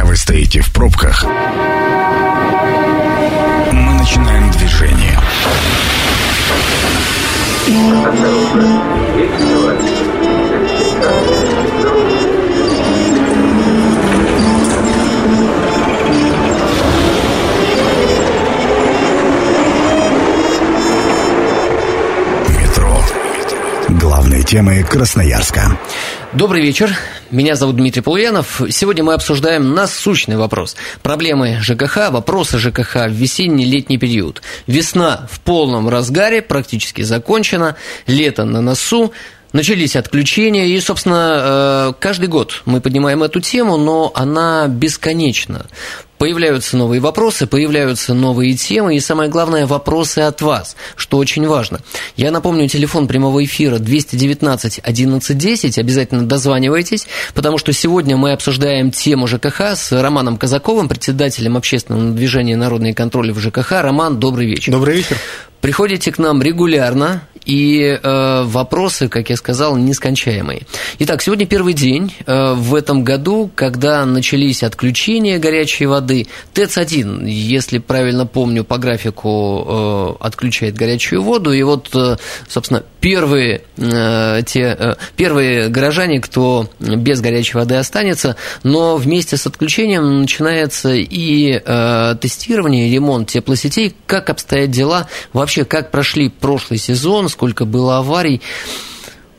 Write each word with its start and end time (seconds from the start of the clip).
Пока 0.00 0.08
вы 0.08 0.16
стоите 0.16 0.62
в 0.62 0.72
пробках, 0.72 1.24
мы 3.70 3.92
начинаем 3.92 4.50
движение. 4.50 5.18
Метро. 7.68 8.80
Темы 24.50 24.82
Красноярска. 24.82 25.78
Добрый 26.32 26.60
вечер. 26.60 26.92
Меня 27.30 27.54
зовут 27.54 27.76
Дмитрий 27.76 28.02
Полуянов. 28.02 28.60
Сегодня 28.70 29.04
мы 29.04 29.14
обсуждаем 29.14 29.74
насущный 29.74 30.36
вопрос. 30.36 30.74
Проблемы 31.02 31.58
ЖКХ, 31.60 32.10
вопросы 32.10 32.58
ЖКХ 32.58 33.06
в 33.06 33.12
весенний-летний 33.12 33.96
период. 33.96 34.42
Весна 34.66 35.28
в 35.30 35.38
полном 35.38 35.88
разгаре, 35.88 36.42
практически 36.42 37.02
закончена, 37.02 37.76
лето 38.08 38.44
на 38.44 38.60
носу. 38.60 39.12
Начались 39.52 39.94
отключения, 39.94 40.66
и, 40.66 40.80
собственно, 40.80 41.92
э, 41.92 41.92
каждый 42.00 42.26
год 42.26 42.62
мы 42.64 42.80
поднимаем 42.80 43.22
эту 43.22 43.38
тему, 43.38 43.76
но 43.76 44.10
она 44.16 44.66
бесконечна. 44.66 45.66
Появляются 46.20 46.76
новые 46.76 47.00
вопросы, 47.00 47.46
появляются 47.46 48.12
новые 48.12 48.52
темы, 48.52 48.94
и 48.94 49.00
самое 49.00 49.30
главное, 49.30 49.66
вопросы 49.66 50.18
от 50.18 50.42
вас, 50.42 50.76
что 50.94 51.16
очень 51.16 51.46
важно. 51.46 51.80
Я 52.14 52.30
напомню, 52.30 52.68
телефон 52.68 53.08
прямого 53.08 53.42
эфира 53.42 53.78
219 53.78 54.80
1110, 54.80 55.78
обязательно 55.78 56.26
дозванивайтесь, 56.26 57.06
потому 57.32 57.56
что 57.56 57.72
сегодня 57.72 58.18
мы 58.18 58.32
обсуждаем 58.32 58.90
тему 58.90 59.26
ЖКХ 59.26 59.74
с 59.74 59.92
Романом 59.92 60.36
Казаковым, 60.36 60.90
председателем 60.90 61.56
общественного 61.56 62.12
движения 62.12 62.54
«Народный 62.54 62.92
контроль» 62.92 63.32
в 63.32 63.40
ЖКХ. 63.40 63.80
Роман, 63.80 64.20
добрый 64.20 64.46
вечер. 64.46 64.72
Добрый 64.72 64.96
вечер. 64.96 65.16
Приходите 65.62 66.12
к 66.12 66.18
нам 66.18 66.42
регулярно, 66.42 67.22
и 67.44 67.98
э, 68.02 68.42
вопросы, 68.44 69.08
как 69.08 69.30
я 69.30 69.36
сказал, 69.36 69.76
нескончаемые. 69.76 70.62
Итак, 70.98 71.22
сегодня 71.22 71.46
первый 71.46 71.72
день 71.72 72.14
э, 72.26 72.54
в 72.54 72.74
этом 72.74 73.04
году, 73.04 73.50
когда 73.54 74.04
начались 74.04 74.62
отключения 74.62 75.38
горячей 75.38 75.86
воды. 75.86 76.26
ТЭЦ-1, 76.54 77.28
если 77.28 77.78
правильно 77.78 78.26
помню, 78.26 78.64
по 78.64 78.78
графику 78.78 79.64
э, 79.66 80.24
отключает 80.24 80.74
горячую 80.76 81.22
воду. 81.22 81.52
И 81.52 81.62
вот, 81.62 81.90
э, 81.94 82.16
собственно, 82.48 82.84
первые, 83.00 83.62
э, 83.76 84.42
те, 84.46 84.76
э, 84.78 84.94
первые 85.16 85.68
горожане, 85.68 86.20
кто 86.20 86.68
без 86.78 87.20
горячей 87.20 87.56
воды 87.56 87.76
останется, 87.76 88.36
но 88.62 88.96
вместе 88.96 89.36
с 89.36 89.46
отключением 89.46 90.20
начинается 90.20 90.92
и 90.94 91.60
э, 91.64 92.16
тестирование, 92.20 92.92
ремонт 92.92 93.30
теплосетей. 93.30 93.94
Как 94.06 94.28
обстоят 94.28 94.70
дела? 94.70 95.08
Вообще, 95.32 95.64
как 95.64 95.90
прошли 95.90 96.28
прошлый 96.28 96.78
сезон? 96.78 97.28
Сколько 97.30 97.64
было 97.64 97.98
аварий. 97.98 98.42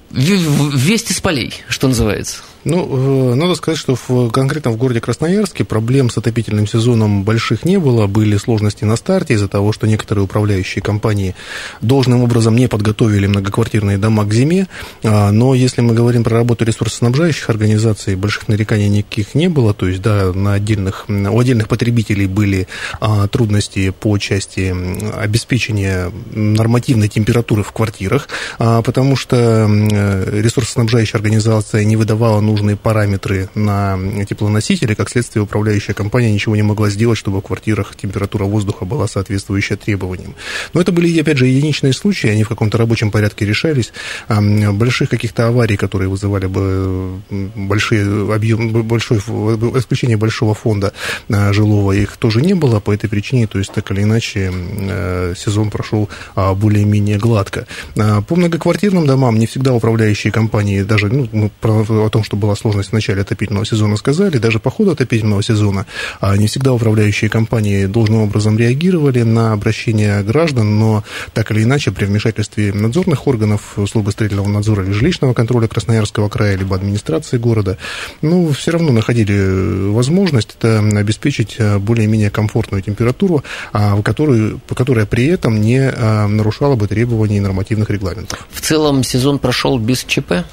Вести 0.09 1.14
с 1.14 1.22
полей, 1.22 1.53
что 1.70 1.88
называется. 1.88 2.42
Ну, 2.64 3.36
надо 3.36 3.56
сказать, 3.56 3.80
что 3.80 3.95
в, 3.95 4.30
конкретно 4.30 4.72
в 4.72 4.78
городе 4.78 5.02
Красноярске 5.02 5.64
проблем 5.64 6.09
с 6.09 6.17
отопительным 6.17 6.68
сезоном 6.68 7.23
больших 7.23 7.66
не 7.66 7.78
было. 7.80 8.08
Были 8.08 8.38
сложности 8.38 8.84
на 8.84 8.95
старте 8.95 9.34
из-за 9.34 9.48
того, 9.48 9.73
что 9.73 9.88
некоторые 9.88 10.26
управляющие 10.26 10.81
компании 10.84 11.36
должным 11.81 12.23
образом 12.23 12.56
не 12.56 12.68
подготовили 12.68 13.26
многоквартирные 13.26 13.98
дома 13.98 14.26
к 14.26 14.34
зиме. 14.34 14.68
А, 15.03 15.31
но 15.31 15.56
если 15.56 15.81
мы 15.81 15.95
говорим 15.95 16.23
про 16.23 16.36
работу 16.36 16.64
ресурсоснабжающих 16.66 17.50
организаций, 17.50 18.16
больших 18.16 18.48
нареканий 18.48 18.90
никаких 18.90 19.34
не 19.34 19.50
было. 19.50 19.73
То 19.73 19.88
есть, 19.88 20.02
да, 20.02 20.31
на 20.31 20.53
отдельных, 20.53 21.06
у 21.08 21.40
отдельных 21.40 21.68
потребителей 21.68 22.28
были 22.28 22.68
а, 23.00 23.28
трудности 23.28 23.90
по 23.90 24.18
части 24.20 24.75
обеспечения 25.18 26.12
нормативной 26.31 27.08
температуры 27.08 27.64
в 27.64 27.72
квартирах, 27.72 28.30
а, 28.59 28.84
потому 28.84 29.16
что 29.16 29.68
ресурсоснабжающая 29.68 31.18
организация 31.18 31.84
не 31.86 31.96
выдавала 31.96 32.40
нужные 32.51 32.75
параметры 32.75 33.50
на 33.56 33.97
теплоносители, 34.28 34.94
как 34.94 35.09
следствие 35.09 35.44
управляющая 35.44 35.94
компания 35.94 36.31
ничего 36.34 36.56
не 36.56 36.63
могла 36.63 36.89
сделать, 36.89 37.17
чтобы 37.17 37.39
в 37.39 37.44
квартирах 37.44 37.95
температура 37.95 38.44
воздуха 38.44 38.84
была 38.84 39.07
соответствующая 39.07 39.78
требованиям. 39.78 40.35
Но 40.73 40.81
это 40.81 40.91
были, 40.91 41.19
опять 41.19 41.38
же, 41.38 41.47
единичные 41.47 41.94
случаи, 41.94 42.28
они 42.28 42.44
в 42.44 42.50
каком-то 42.50 42.78
рабочем 42.78 43.09
порядке 43.09 43.45
решались. 43.45 43.94
Больших 44.28 45.09
каких-то 45.09 45.47
аварий, 45.47 45.78
которые 45.78 46.09
вызывали 46.09 46.47
бы 46.47 47.22
большие 47.56 48.34
объем, 48.34 48.83
большой, 48.83 49.18
исключение 49.18 50.18
большого 50.18 50.53
фонда 50.53 50.94
а, 51.29 51.53
жилого, 51.53 51.94
их 51.94 52.18
тоже 52.18 52.41
не 52.41 52.53
было 52.53 52.79
по 52.79 52.94
этой 52.94 53.09
причине, 53.09 53.47
то 53.47 53.59
есть 53.59 53.72
так 53.72 53.91
или 53.91 54.03
иначе 54.03 54.51
э, 54.53 55.33
сезон 55.38 55.69
прошел 55.69 56.09
а, 56.35 56.53
более-менее 56.53 57.18
гладко. 57.18 57.66
А, 57.97 58.22
по 58.22 58.35
многоквартирным 58.35 59.06
домам 59.06 59.39
не 59.39 59.47
всегда 59.47 59.73
управляющие 59.73 60.33
компании, 60.33 60.81
даже 60.81 61.07
ну, 61.09 61.51
о 61.62 62.09
том, 62.09 62.23
что 62.23 62.35
была 62.41 62.56
сложность 62.56 62.90
в 62.90 62.94
начале 62.94 63.22
отопительного 63.22 63.66
сезона, 63.66 63.96
сказали, 63.96 64.38
даже 64.38 64.59
по 64.59 64.69
ходу 64.69 64.91
отопительного 64.91 65.41
сезона 65.44 65.85
а 66.19 66.38
не 66.38 66.47
всегда 66.47 66.74
управляющие 66.74 67.29
компании 67.29 67.85
должным 67.85 68.22
образом 68.22 68.57
реагировали 68.57 69.22
на 69.22 69.53
обращения 69.53 70.22
граждан, 70.24 70.80
но 70.80 71.03
так 71.34 71.51
или 71.51 71.63
иначе 71.63 71.91
при 71.91 72.06
вмешательстве 72.06 72.74
надзорных 72.74 73.28
органов 73.28 73.78
службы 73.90 74.12
строительного 74.12 74.47
надзора 74.47 74.84
или 74.84 74.91
жилищного 74.91 75.34
контроля 75.34 75.68
Красноярского 75.68 76.30
края, 76.30 76.57
либо 76.57 76.75
администрации 76.75 77.38
города, 77.38 77.78
ну, 78.22 78.51
все 78.51 78.72
равно 78.72 78.91
находили 78.91 79.90
возможность 79.91 80.56
это 80.57 80.80
обеспечить 80.80 81.57
более-менее 81.80 82.30
комфортную 82.30 82.81
температуру, 82.81 83.44
а, 83.74 84.01
которую, 84.01 84.59
которая 84.75 85.06
при 85.06 85.28
этом 85.28 85.62
не 85.62 85.80
а, 85.80 86.28
нарушала 86.28 86.75
бы 86.75 86.88
требований 86.88 87.40
нормативных 87.40 87.90
регламентов. 87.90 88.47
В 88.51 88.62
целом 88.62 89.03
сезон 89.03 89.40
прошел 89.40 89.78
без 89.78 90.03
ЧП? 90.03 90.46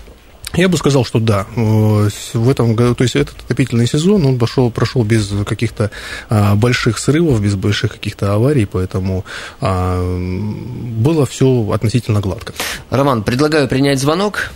Я 0.54 0.69
бы 0.69 0.76
сказал, 0.78 1.04
что 1.04 1.20
да. 1.20 1.47
В 1.54 2.50
этом 2.50 2.75
году, 2.75 2.94
то 2.94 3.04
есть 3.04 3.16
этот 3.16 3.38
отопительный 3.41 3.86
сезон, 3.86 4.25
он 4.25 4.38
пошел, 4.38 4.70
прошел 4.70 5.04
без 5.04 5.31
каких-то 5.47 5.91
а, 6.31 6.54
больших 6.54 6.98
срывов, 6.98 7.42
без 7.42 7.54
больших 7.54 7.92
каких-то 7.92 8.32
аварий, 8.32 8.64
поэтому 8.64 9.25
а, 9.60 10.00
было 10.03 11.26
все 11.26 11.70
относительно 11.72 12.20
гладко. 12.20 12.54
Роман, 12.91 13.22
предлагаю 13.25 13.69
принять 13.69 13.98
звонок. 13.98 14.50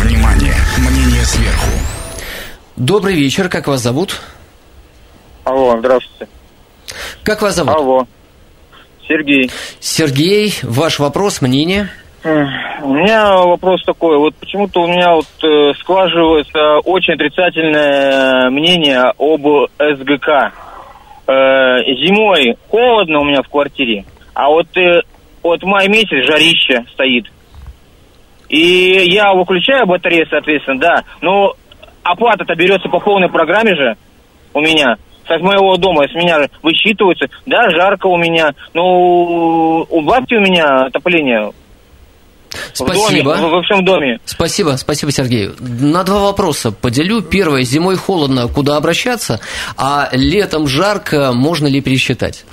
Внимание, 0.00 0.54
мнение 0.78 1.24
сверху. 1.24 1.70
Добрый 2.76 3.14
вечер, 3.14 3.48
как 3.48 3.68
вас 3.68 3.82
зовут? 3.82 4.20
Алло, 5.44 5.76
здравствуйте. 5.78 6.28
Как 7.22 7.42
вас 7.42 7.54
зовут? 7.54 7.74
Алло, 7.74 8.08
Сергей. 9.06 9.50
Сергей, 9.80 10.54
ваш 10.62 10.98
вопрос, 10.98 11.40
мнение? 11.40 11.90
У 12.24 12.94
меня 12.94 13.36
вопрос 13.44 13.82
такой. 13.84 14.16
Вот 14.16 14.34
почему-то 14.36 14.80
у 14.80 14.86
меня 14.86 15.12
вот 15.12 15.26
э, 15.42 15.74
складывается 15.80 16.78
очень 16.78 17.14
отрицательное 17.14 18.48
мнение 18.48 19.12
об 19.18 19.68
СГК. 19.78 20.52
Э, 21.26 21.78
зимой 21.84 22.56
холодно 22.70 23.20
у 23.20 23.24
меня 23.24 23.42
в 23.42 23.48
квартире, 23.50 24.06
а 24.32 24.48
вот 24.48 24.74
э, 24.76 25.02
вот 25.42 25.62
май 25.64 25.88
месяц 25.88 26.26
жарище 26.26 26.86
стоит. 26.94 27.26
И 28.48 29.06
я 29.10 29.34
выключаю 29.34 29.86
батарею, 29.86 30.26
соответственно, 30.30 30.80
да. 30.80 31.02
Но 31.20 31.54
оплата-то 32.02 32.54
берется 32.54 32.88
по 32.88 33.00
полной 33.00 33.28
программе 33.28 33.74
же 33.74 33.96
у 34.54 34.60
меня. 34.60 34.96
С 35.26 35.40
моего 35.40 35.76
дома, 35.76 36.06
с 36.06 36.14
меня 36.14 36.38
высчитывается. 36.62 37.26
Да, 37.44 37.68
жарко 37.70 38.06
у 38.06 38.16
меня. 38.16 38.52
Но 38.74 39.80
убавьте 39.90 40.36
у 40.36 40.40
меня 40.40 40.86
отопление 40.86 41.50
Спасибо. 42.72 43.30
В 43.30 43.36
доме, 43.36 43.48
во 43.48 43.62
всем 43.62 43.84
доме. 43.84 44.18
Спасибо, 44.24 44.76
спасибо, 44.76 45.12
Сергей. 45.12 45.50
На 45.58 46.04
два 46.04 46.20
вопроса 46.20 46.72
поделю. 46.72 47.22
Первое, 47.22 47.62
зимой 47.62 47.96
холодно, 47.96 48.48
куда 48.48 48.76
обращаться, 48.76 49.40
а 49.76 50.08
летом 50.12 50.66
жарко, 50.66 51.32
можно 51.32 51.66
ли 51.66 51.80
пересчитать? 51.80 52.44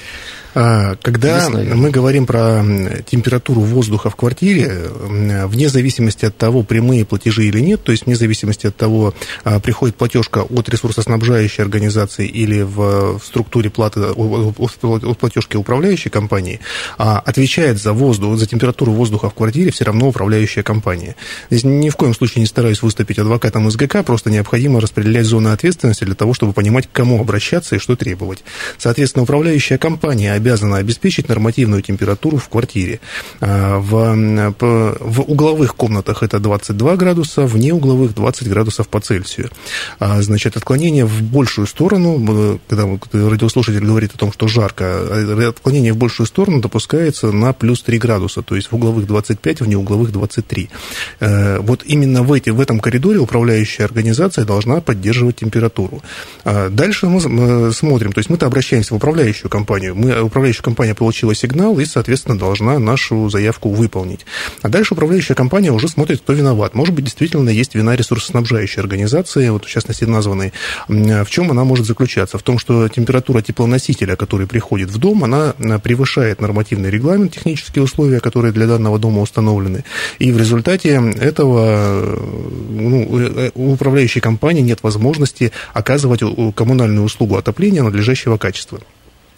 А, 0.54 0.96
когда 1.02 1.50
мы 1.50 1.92
говорим 1.92 2.26
про 2.26 2.64
температуру 3.06 3.62
воздуха 3.62 4.10
в 4.10 4.16
квартире, 4.16 4.90
вне 4.92 5.70
зависимости 5.70 6.26
от 6.26 6.38
того, 6.38 6.64
прямые 6.64 7.06
платежи 7.06 7.46
или 7.46 7.60
нет, 7.60 7.84
то 7.84 7.92
есть 7.92 8.06
вне 8.06 8.16
зависимости 8.16 8.68
от 8.68 8.76
того, 8.76 9.14
а, 9.44 9.60
приходит 9.60 9.96
платежка 9.96 10.40
от 10.40 10.70
ресурсоснабжающей 10.70 11.64
организации 11.64 12.28
или 12.28 12.62
в 12.62 13.20
структуре 13.24 13.70
платы 13.70 14.02
от 14.02 15.18
платежки 15.18 15.56
управляющей 15.56 16.10
компании, 16.10 16.60
а, 16.98 17.20
отвечает 17.20 17.82
за 17.82 17.94
воздух, 17.94 18.38
за 18.38 18.46
температуру 18.46 18.92
воздуха 18.92 19.30
в 19.30 19.34
квартире 19.34 19.72
все 19.72 19.86
равно 19.86 20.10
управляющая 20.10 20.64
компания. 20.64 21.16
Здесь 21.50 21.64
ни 21.64 21.90
в 21.90 21.96
коем 21.96 22.14
случае 22.14 22.42
не 22.42 22.48
стараюсь 22.48 22.82
выступить 22.82 23.20
адвокатом 23.20 23.70
СГК, 23.70 24.04
просто 24.04 24.30
необходимо 24.30 24.82
распределять 24.82 25.26
зоны 25.26 25.50
ответственности 25.50 26.04
для 26.04 26.16
того, 26.16 26.34
чтобы 26.34 26.54
понимать, 26.54 26.88
к 26.88 26.92
кому 26.92 27.22
обращаться 27.22 27.76
и 27.76 27.80
что 27.80 27.96
требовать. 27.96 28.44
Соответственно, 28.78 29.24
управляющая 29.24 29.78
компания 29.78 30.41
обязана 30.42 30.78
обеспечить 30.78 31.30
нормативную 31.30 31.82
температуру 31.82 32.38
в 32.38 32.50
квартире. 32.50 33.00
А, 33.40 33.78
в, 33.80 34.54
в 35.00 35.22
угловых 35.22 35.76
комнатах 35.76 36.24
это 36.24 36.40
22 36.40 36.96
градуса, 36.96 37.42
вне 37.46 37.74
угловых 37.74 38.14
20 38.16 38.50
градусов 38.50 38.88
по 38.88 39.00
Цельсию. 39.00 39.50
А, 40.00 40.22
значит, 40.22 40.58
отклонение 40.58 41.06
в 41.06 41.22
большую 41.22 41.68
сторону, 41.68 42.60
когда 42.68 43.30
радиослушатель 43.30 43.86
говорит 43.86 44.16
о 44.16 44.18
том, 44.18 44.34
что 44.34 44.48
жарко, 44.48 44.86
а, 44.86 45.50
отклонение 45.50 45.94
в 45.94 45.98
большую 45.98 46.28
сторону 46.28 46.60
допускается 46.60 47.32
на 47.32 47.54
плюс 47.54 47.84
3 47.84 48.00
градуса, 48.00 48.42
то 48.42 48.56
есть 48.56 48.72
в 48.72 48.76
угловых 48.76 49.06
25, 49.06 49.62
вне 49.62 49.78
угловых 49.78 50.12
23. 50.12 50.70
Э, 51.20 51.60
вот 51.60 51.84
именно 51.86 52.24
в, 52.24 52.34
эти, 52.34 52.50
в 52.50 52.60
этом 52.60 52.80
коридоре 52.80 53.20
управляющая 53.20 53.86
организация 53.86 54.46
должна 54.46 54.82
поддерживать 54.82 55.38
температуру. 55.38 56.02
Дальше 56.44 57.08
мы 57.08 57.72
смотрим, 57.72 58.12
то 58.12 58.20
есть 58.20 58.30
мы-то 58.30 58.46
обращаемся 58.48 58.94
в 58.94 58.98
управляющую 58.98 59.50
компанию. 59.50 59.96
Мы, 59.96 60.30
управляющая 60.32 60.64
компания 60.64 60.96
получила 60.96 61.36
сигнал 61.36 61.78
и, 61.80 61.86
соответственно, 61.86 62.40
должна 62.40 62.80
нашу 62.80 63.30
заявку 63.30 63.70
выполнить. 63.70 64.26
А 64.62 64.70
дальше 64.70 64.94
управляющая 64.94 65.36
компания 65.36 65.72
уже 65.72 65.90
смотрит, 65.90 66.22
кто 66.22 66.32
виноват. 66.32 66.74
Может 66.74 66.96
быть, 66.96 67.04
действительно 67.04 67.50
есть 67.50 67.76
вина 67.76 67.98
ресурсоснабжающей 67.98 68.82
организации, 68.82 69.50
вот 69.50 69.66
в 69.66 69.70
частности 69.70 70.06
названной. 70.06 70.54
В 70.88 71.28
чем 71.30 71.52
она 71.52 71.66
может 71.66 71.86
заключаться? 71.86 72.38
В 72.38 72.44
том, 72.44 72.58
что 72.60 72.88
температура 72.88 73.42
теплоносителя, 73.42 74.16
который 74.16 74.48
приходит 74.48 74.90
в 74.90 74.98
дом, 74.98 75.26
она 75.26 75.54
превышает 75.84 76.40
нормативный 76.40 76.90
регламент, 76.90 77.34
технические 77.34 77.84
условия, 77.84 78.22
которые 78.22 78.54
для 78.54 78.68
данного 78.68 78.98
дома 79.00 79.22
установлены. 79.22 79.84
И 80.20 80.32
в 80.32 80.38
результате 80.38 81.02
этого 81.20 82.18
ну, 82.70 83.52
у 83.54 83.74
управляющей 83.74 84.22
компании 84.22 84.62
нет 84.62 84.80
возможности 84.82 85.52
оказывать 85.74 86.22
коммунальную 86.56 87.04
услугу 87.04 87.36
отопления 87.36 87.84
надлежащего 87.84 88.38
качества. 88.38 88.80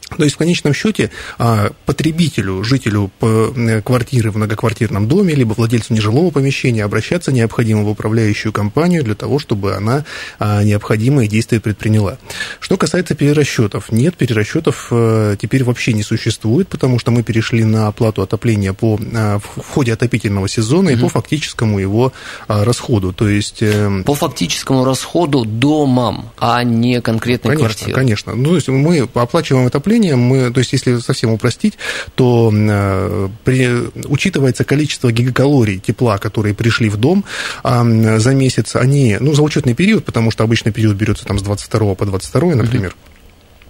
То 0.10 0.24
есть 0.24 0.36
в 0.36 0.38
конечном 0.38 0.74
счете 0.74 1.12
а, 1.38 1.72
потребителю, 1.86 2.64
жителю 2.64 3.12
э, 3.22 3.82
квартиры 3.84 4.32
в 4.32 4.38
многоквартирном 4.38 5.08
доме, 5.08 5.34
либо 5.34 5.54
владельцу 5.54 5.94
нежилого 5.94 6.30
помещения 6.30 6.84
обращаться 6.84 7.32
необходимо 7.32 7.84
в 7.84 7.90
управляющую 7.90 8.52
компанию 8.52 9.04
для 9.04 9.16
того, 9.16 9.40
чтобы 9.40 9.76
она 9.76 10.06
а, 10.40 10.64
необходимые 10.64 11.28
действия 11.28 11.60
предприняла. 11.60 12.18
Что 12.60 12.78
касается 12.78 13.16
перерасчетов, 13.16 13.92
нет, 13.92 14.16
перерасчетов 14.16 14.88
э, 14.92 15.36
теперь 15.42 15.64
вообще 15.64 15.94
не 15.94 16.04
существует, 16.04 16.68
потому 16.68 17.00
что 17.00 17.12
мы 17.12 17.24
перешли 17.24 17.64
на 17.64 17.88
оплату 17.88 18.22
отопления 18.22 18.74
по, 18.74 19.00
а, 19.16 19.40
в 19.40 19.68
ходе 19.74 19.94
отопительного 19.94 20.48
сезона 20.48 20.92
угу. 20.92 20.98
и 20.98 21.02
по 21.02 21.10
фактическому 21.10 21.80
его 21.80 22.14
расходу. 22.48 23.14
То 23.14 23.28
есть... 23.28 23.62
Э, 23.62 24.04
по 24.06 24.16
фактическому 24.16 24.86
расходу 24.86 25.46
домам, 25.46 26.32
а 26.38 26.64
не 26.64 27.02
конкретной 27.02 27.56
конечно, 27.56 27.68
квартиры. 27.68 27.94
Конечно, 27.94 28.36
ну, 28.36 28.50
то 28.50 28.56
есть 28.56 28.68
мы 28.68 29.00
оплачиваем 29.14 29.68
отопление 29.68 30.03
населением, 30.04 30.20
мы, 30.20 30.52
то 30.52 30.60
есть 30.60 30.74
если 30.74 30.98
совсем 31.00 31.32
упростить, 31.32 31.78
то 32.16 32.52
э, 32.54 33.30
при, 33.44 33.90
учитывается 34.08 34.64
количество 34.64 35.12
гигакалорий 35.12 35.80
тепла, 35.80 36.18
которые 36.18 36.54
пришли 36.54 36.90
в 36.90 36.98
дом 36.98 37.26
э, 37.64 38.20
за 38.20 38.34
месяц, 38.34 38.76
они, 38.76 39.18
ну, 39.20 39.34
за 39.34 39.42
учетный 39.42 39.74
период, 39.74 40.06
потому 40.06 40.32
что 40.32 40.44
обычный 40.44 40.72
период 40.72 40.96
берется 40.96 41.26
там 41.26 41.40
с 41.40 41.42
22 41.44 41.96
по 41.96 42.06
22, 42.06 42.56
например, 42.56 42.96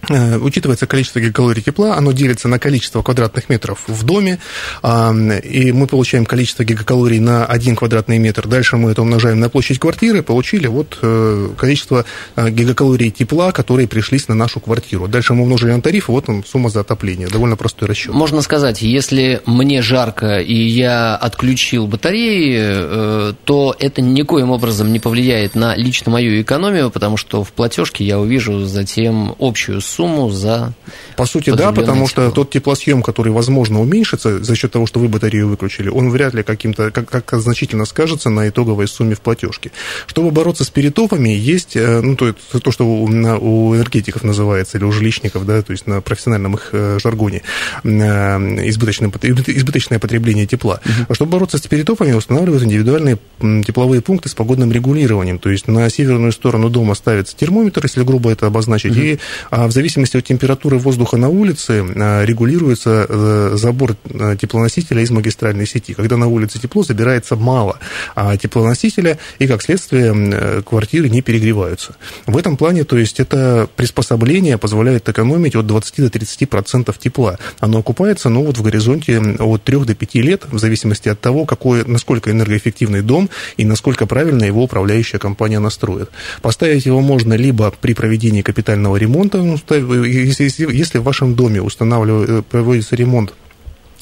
учитывается 0.10 0.86
количество 0.86 1.20
гигакалорий 1.20 1.62
тепла, 1.62 1.96
оно 1.96 2.12
делится 2.12 2.48
на 2.48 2.60
количество 2.60 3.02
квадратных 3.02 3.50
метров 3.50 3.84
в 3.88 4.04
доме, 4.04 4.40
и 4.84 5.72
мы 5.72 5.88
получаем 5.88 6.26
количество 6.26 6.64
гигакалорий 6.64 7.20
на 7.20 7.46
1 7.46 7.76
квадратный 7.76 8.18
метр. 8.18 8.48
Дальше 8.48 8.78
мы 8.78 8.92
это 8.92 9.02
умножаем 9.02 9.40
на 9.40 9.50
площадь 9.50 9.80
квартиры, 9.80 10.22
получили 10.22 10.68
вот 10.68 10.98
э, 11.02 11.50
количество 11.58 12.06
э, 12.36 12.50
гигакалорий 12.50 13.12
тепла, 13.12 13.52
которые 13.52 13.88
пришлись 13.88 14.28
на 14.28 14.36
нашу 14.36 14.60
квартиру. 14.60 15.08
Дальше 15.08 15.34
мы 15.34 15.44
умножили 15.44 15.72
на 15.72 15.82
тариф, 15.82 16.10
вот 16.10 16.28
он 16.28 16.44
сумма 16.44 16.70
за 16.70 16.82
отопление. 16.82 17.28
Довольно 17.28 17.56
простой 17.56 17.88
расчет. 17.88 18.14
Можно 18.14 18.42
сказать, 18.42 18.82
если 18.82 19.42
мне 19.46 19.82
жарко 19.82 20.40
и 20.40 20.54
я 20.54 21.16
отключил 21.16 21.88
батареи, 21.88 23.34
то 23.46 23.76
это 23.80 24.02
никоим 24.02 24.52
образом 24.52 24.92
не 24.92 25.00
повлияет 25.00 25.56
на 25.56 25.76
лично 25.76 26.12
мою 26.12 26.42
экономию, 26.42 26.92
потому 26.92 27.18
что 27.18 27.44
в 27.44 27.54
платежке 27.54 28.04
я 28.04 28.20
увижу 28.20 28.66
затем 28.66 29.36
общую 29.40 29.82
сумму 29.82 29.93
за... 30.30 30.74
По 31.16 31.26
сути, 31.26 31.52
да, 31.52 31.72
потому 31.72 32.08
тепло. 32.08 32.08
что 32.08 32.32
тот 32.32 32.50
теплосъем, 32.50 33.02
который, 33.02 33.32
возможно, 33.32 33.82
уменьшится 33.82 34.44
за 34.44 34.56
счет 34.56 34.72
того, 34.72 34.86
что 34.86 35.00
вы 35.00 35.08
батарею 35.08 35.48
выключили, 35.48 35.90
он 35.90 36.10
вряд 36.10 36.34
ли 36.34 36.44
каким-то, 36.44 36.92
как, 36.92 37.10
как 37.10 37.40
значительно 37.40 37.86
скажется 37.86 38.30
на 38.30 38.50
итоговой 38.50 38.88
сумме 38.88 39.16
в 39.16 39.22
платежке. 39.22 39.72
Чтобы 40.08 40.32
бороться 40.32 40.64
с 40.64 40.70
перетопами, 40.70 41.30
есть, 41.30 41.76
э, 41.76 42.02
ну, 42.02 42.16
то, 42.16 42.34
то 42.34 42.72
что 42.72 42.86
у, 42.86 43.06
у 43.06 43.76
энергетиков 43.76 44.24
называется, 44.24 44.78
или 44.78 44.86
у 44.86 44.92
жилищников, 44.92 45.46
да, 45.46 45.62
то 45.62 45.72
есть 45.72 45.88
на 45.88 46.02
профессиональном 46.02 46.56
их 46.56 46.70
э, 46.72 47.00
жаргоне, 47.02 47.44
э, 47.84 47.90
избыточное, 48.70 49.10
избыточное 49.10 50.00
потребление 50.00 50.46
тепла. 50.46 50.82
Угу. 50.86 51.16
Чтобы 51.16 51.32
бороться 51.32 51.58
с 51.58 51.62
перетопами, 51.62 52.14
устанавливают 52.14 52.64
индивидуальные 52.64 53.18
тепловые 53.66 54.02
пункты 54.02 54.30
с 54.30 54.34
погодным 54.34 54.72
регулированием. 54.72 55.40
То 55.40 55.50
есть 55.50 55.68
на 55.68 55.90
северную 55.90 56.32
сторону 56.32 56.70
дома 56.70 56.96
ставится 56.96 57.36
термометр, 57.36 57.84
если 57.84 58.04
грубо 58.04 58.32
это 58.32 58.48
обозначить, 58.48 58.92
угу. 58.92 59.02
и 59.02 59.20
а 59.50 59.68
в 59.68 59.72
зависимости 59.72 59.83
от 59.84 60.26
температуры 60.26 60.78
воздуха 60.78 61.18
на 61.18 61.30
улице 61.30 61.86
а, 61.96 62.24
регулируется 62.24 63.06
э, 63.08 63.52
забор 63.56 63.96
э, 64.06 64.36
теплоносителя 64.40 65.02
из 65.02 65.12
магистральной 65.12 65.68
сети. 65.68 65.94
Когда 65.94 66.18
на 66.18 66.28
улице 66.28 66.60
тепло, 66.60 66.84
забирается 66.84 67.36
мало 67.36 67.80
а 68.16 68.38
теплоносителя, 68.38 69.18
и, 69.40 69.48
как 69.48 69.62
следствие, 69.62 70.14
э, 70.16 70.62
квартиры 70.66 71.10
не 71.10 71.22
перегреваются. 71.22 71.96
В 72.26 72.38
этом 72.38 72.58
плане, 72.58 72.84
то 72.84 72.98
есть, 72.98 73.20
это 73.20 73.68
приспособление 73.76 74.58
позволяет 74.58 75.10
экономить 75.10 75.56
от 75.56 75.68
20 75.68 75.98
до 75.98 76.10
30 76.10 76.50
процентов 76.50 76.98
тепла. 76.98 77.38
Оно 77.60 77.80
окупается, 77.80 78.30
ну, 78.30 78.44
вот 78.44 78.58
в 78.58 78.62
горизонте 78.62 79.20
от 79.20 79.64
3 79.64 79.86
до 79.86 79.96
5 79.96 80.16
лет, 80.16 80.44
в 80.52 80.60
зависимости 80.60 81.10
от 81.10 81.20
того, 81.20 81.46
какой, 81.46 81.86
насколько 81.86 82.32
энергоэффективный 82.32 83.02
дом 83.02 83.30
и 83.58 83.66
насколько 83.66 84.06
правильно 84.06 84.44
его 84.44 84.64
управляющая 84.64 85.20
компания 85.20 85.60
настроит. 85.60 86.10
Поставить 86.42 86.86
его 86.86 87.02
можно 87.02 87.34
либо 87.34 87.74
при 87.82 87.94
проведении 87.94 88.42
капитального 88.42 88.98
ремонта, 88.98 89.40
ну, 89.80 90.04
если, 90.04 90.98
в 90.98 91.04
вашем 91.04 91.36
доме 91.36 91.62
устанавливается, 91.62 92.40
э, 92.40 92.42
проводится 92.42 92.96
ремонт 92.96 93.34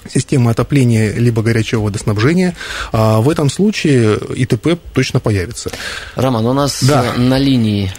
системы 0.07 0.49
отопления 0.49 1.13
либо 1.13 1.43
горячего 1.43 1.83
водоснабжения, 1.83 2.55
а 2.91 3.21
в 3.21 3.29
этом 3.29 3.49
случае 3.49 4.17
ИТП 4.35 4.79
точно 4.95 5.19
появится. 5.19 5.69
Роман, 6.15 6.45
у 6.45 6.53
нас 6.53 6.83
да. 6.83 7.13
на 7.17 7.37
линии. 7.37 7.91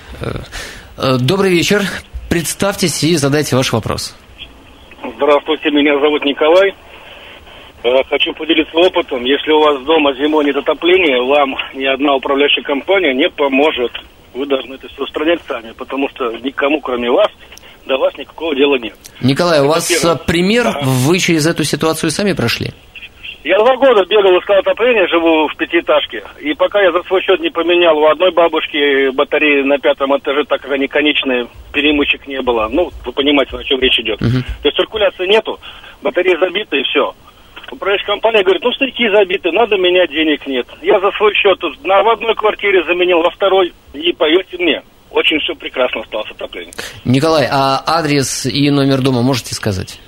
Э, 0.96 1.18
добрый 1.18 1.50
вечер. 1.50 1.82
Представьтесь 2.28 3.04
и 3.04 3.16
задайте 3.16 3.56
ваш 3.56 3.72
вопрос. 3.72 4.14
Здравствуйте, 5.16 5.70
меня 5.70 5.98
зовут 6.00 6.24
Николай. 6.24 6.74
Э, 7.84 7.88
хочу 8.08 8.32
поделиться 8.34 8.76
опытом. 8.76 9.24
Если 9.24 9.52
у 9.52 9.60
вас 9.60 9.82
дома 9.84 10.14
зимой 10.14 10.44
нет 10.44 10.56
отопления, 10.56 11.22
вам 11.22 11.54
ни 11.74 11.84
одна 11.84 12.14
управляющая 12.14 12.62
компания 12.62 13.14
не 13.14 13.28
поможет 13.30 13.92
вы 14.34 14.46
должны 14.46 14.74
это 14.74 14.88
все 14.88 15.02
устранять 15.02 15.40
сами, 15.46 15.72
потому 15.72 16.08
что 16.08 16.32
никому, 16.38 16.80
кроме 16.80 17.10
вас, 17.10 17.28
до 17.86 17.96
вас 17.98 18.16
никакого 18.16 18.54
дела 18.54 18.76
нет. 18.76 18.94
Николай, 19.20 19.60
у 19.60 19.68
вас 19.68 19.88
первое. 19.88 20.16
пример, 20.16 20.68
ага. 20.68 20.80
вы 20.82 21.18
через 21.18 21.46
эту 21.46 21.64
ситуацию 21.64 22.10
сами 22.10 22.32
прошли? 22.32 22.72
Я 23.44 23.58
два 23.58 23.76
года 23.76 24.04
бегал, 24.04 24.38
искал 24.38 24.58
отопление, 24.58 25.08
живу 25.08 25.48
в 25.48 25.56
пятиэтажке. 25.56 26.22
И 26.40 26.54
пока 26.54 26.80
я 26.80 26.92
за 26.92 27.02
свой 27.02 27.20
счет 27.22 27.40
не 27.40 27.50
поменял 27.50 27.98
у 27.98 28.06
одной 28.06 28.30
бабушки 28.30 29.10
батареи 29.10 29.62
на 29.62 29.78
пятом 29.78 30.16
этаже, 30.16 30.44
так 30.44 30.60
как 30.60 30.70
они 30.70 30.86
конечные, 30.86 31.48
перемычек 31.72 32.28
не 32.28 32.40
было. 32.40 32.68
Ну, 32.70 32.90
вы 33.04 33.12
понимаете, 33.12 33.56
о 33.56 33.64
чем 33.64 33.80
речь 33.80 33.98
идет. 33.98 34.22
Угу. 34.22 34.30
То 34.62 34.68
есть 34.68 34.76
циркуляции 34.76 35.26
нету, 35.26 35.58
батареи 36.02 36.36
забиты 36.38 36.78
и 36.78 36.84
все. 36.84 37.14
Управляющая 37.72 38.06
компания 38.06 38.44
говорит, 38.44 38.62
ну 38.62 38.70
старики 38.72 39.08
забиты, 39.08 39.50
надо 39.50 39.76
менять, 39.76 40.10
денег 40.10 40.46
нет. 40.46 40.68
Я 40.82 41.00
за 41.00 41.10
свой 41.12 41.34
счет 41.34 41.58
на, 41.82 42.02
в 42.02 42.08
одной 42.10 42.34
квартире 42.34 42.84
заменил, 42.84 43.22
во 43.22 43.30
второй, 43.30 43.72
и 43.94 44.12
поверьте 44.12 44.58
мне, 44.58 44.82
очень 45.12 45.38
все 45.40 45.54
прекрасно 45.54 46.02
стало 46.04 46.24
с 46.24 46.30
отоплением. 46.30 46.74
Николай, 47.04 47.46
а 47.50 47.82
адрес 47.86 48.46
и 48.46 48.70
номер 48.70 49.02
дома 49.02 49.22
можете 49.22 49.54
сказать? 49.54 50.00